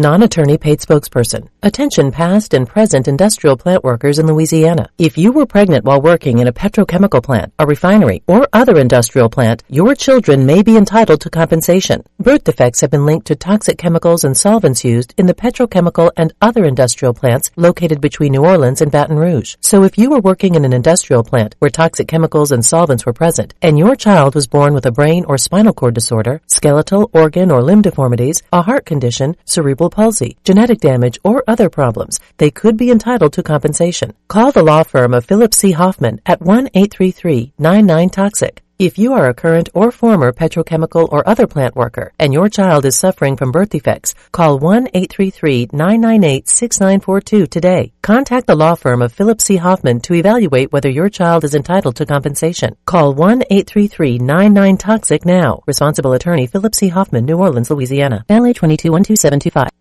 [0.00, 1.48] Non-attorney paid spokesperson.
[1.62, 4.88] Attention past and present industrial plant workers in Louisiana.
[4.96, 9.28] If you were pregnant while working in a petrochemical plant, a refinery, or other industrial
[9.28, 12.02] plant, your children may be entitled to compensation.
[12.18, 16.32] Birth defects have been linked to toxic chemicals and solvents used in the petrochemical and
[16.40, 19.56] other industrial plants located between New Orleans and Baton Rouge.
[19.60, 23.12] So if you were working in an industrial plant where toxic chemicals and solvents were
[23.12, 27.50] present, and your child was born with a brain or spinal cord disorder, skeletal, organ,
[27.50, 32.76] or limb deformities, a heart condition, cerebral palsy, genetic damage, or other problems, they could
[32.76, 34.14] be entitled to compensation.
[34.28, 35.72] Call the law firm of Philip C.
[35.72, 38.60] Hoffman at 1-833-99-TOXIC.
[38.80, 42.86] If you are a current or former petrochemical or other plant worker and your child
[42.86, 47.92] is suffering from birth defects, call 1-833-998-6942 today.
[48.00, 49.56] Contact the law firm of Philip C.
[49.56, 52.74] Hoffman to evaluate whether your child is entitled to compensation.
[52.86, 55.62] Call 1-833-99-TOXIC now.
[55.66, 56.88] Responsible attorney Philip C.
[56.88, 58.24] Hoffman, New Orleans, Louisiana.
[58.28, 59.79] Family 221275.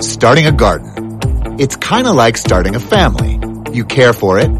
[0.00, 1.18] Starting a garden.
[1.58, 3.38] It's kind of like starting a family.
[3.72, 4.50] You care for it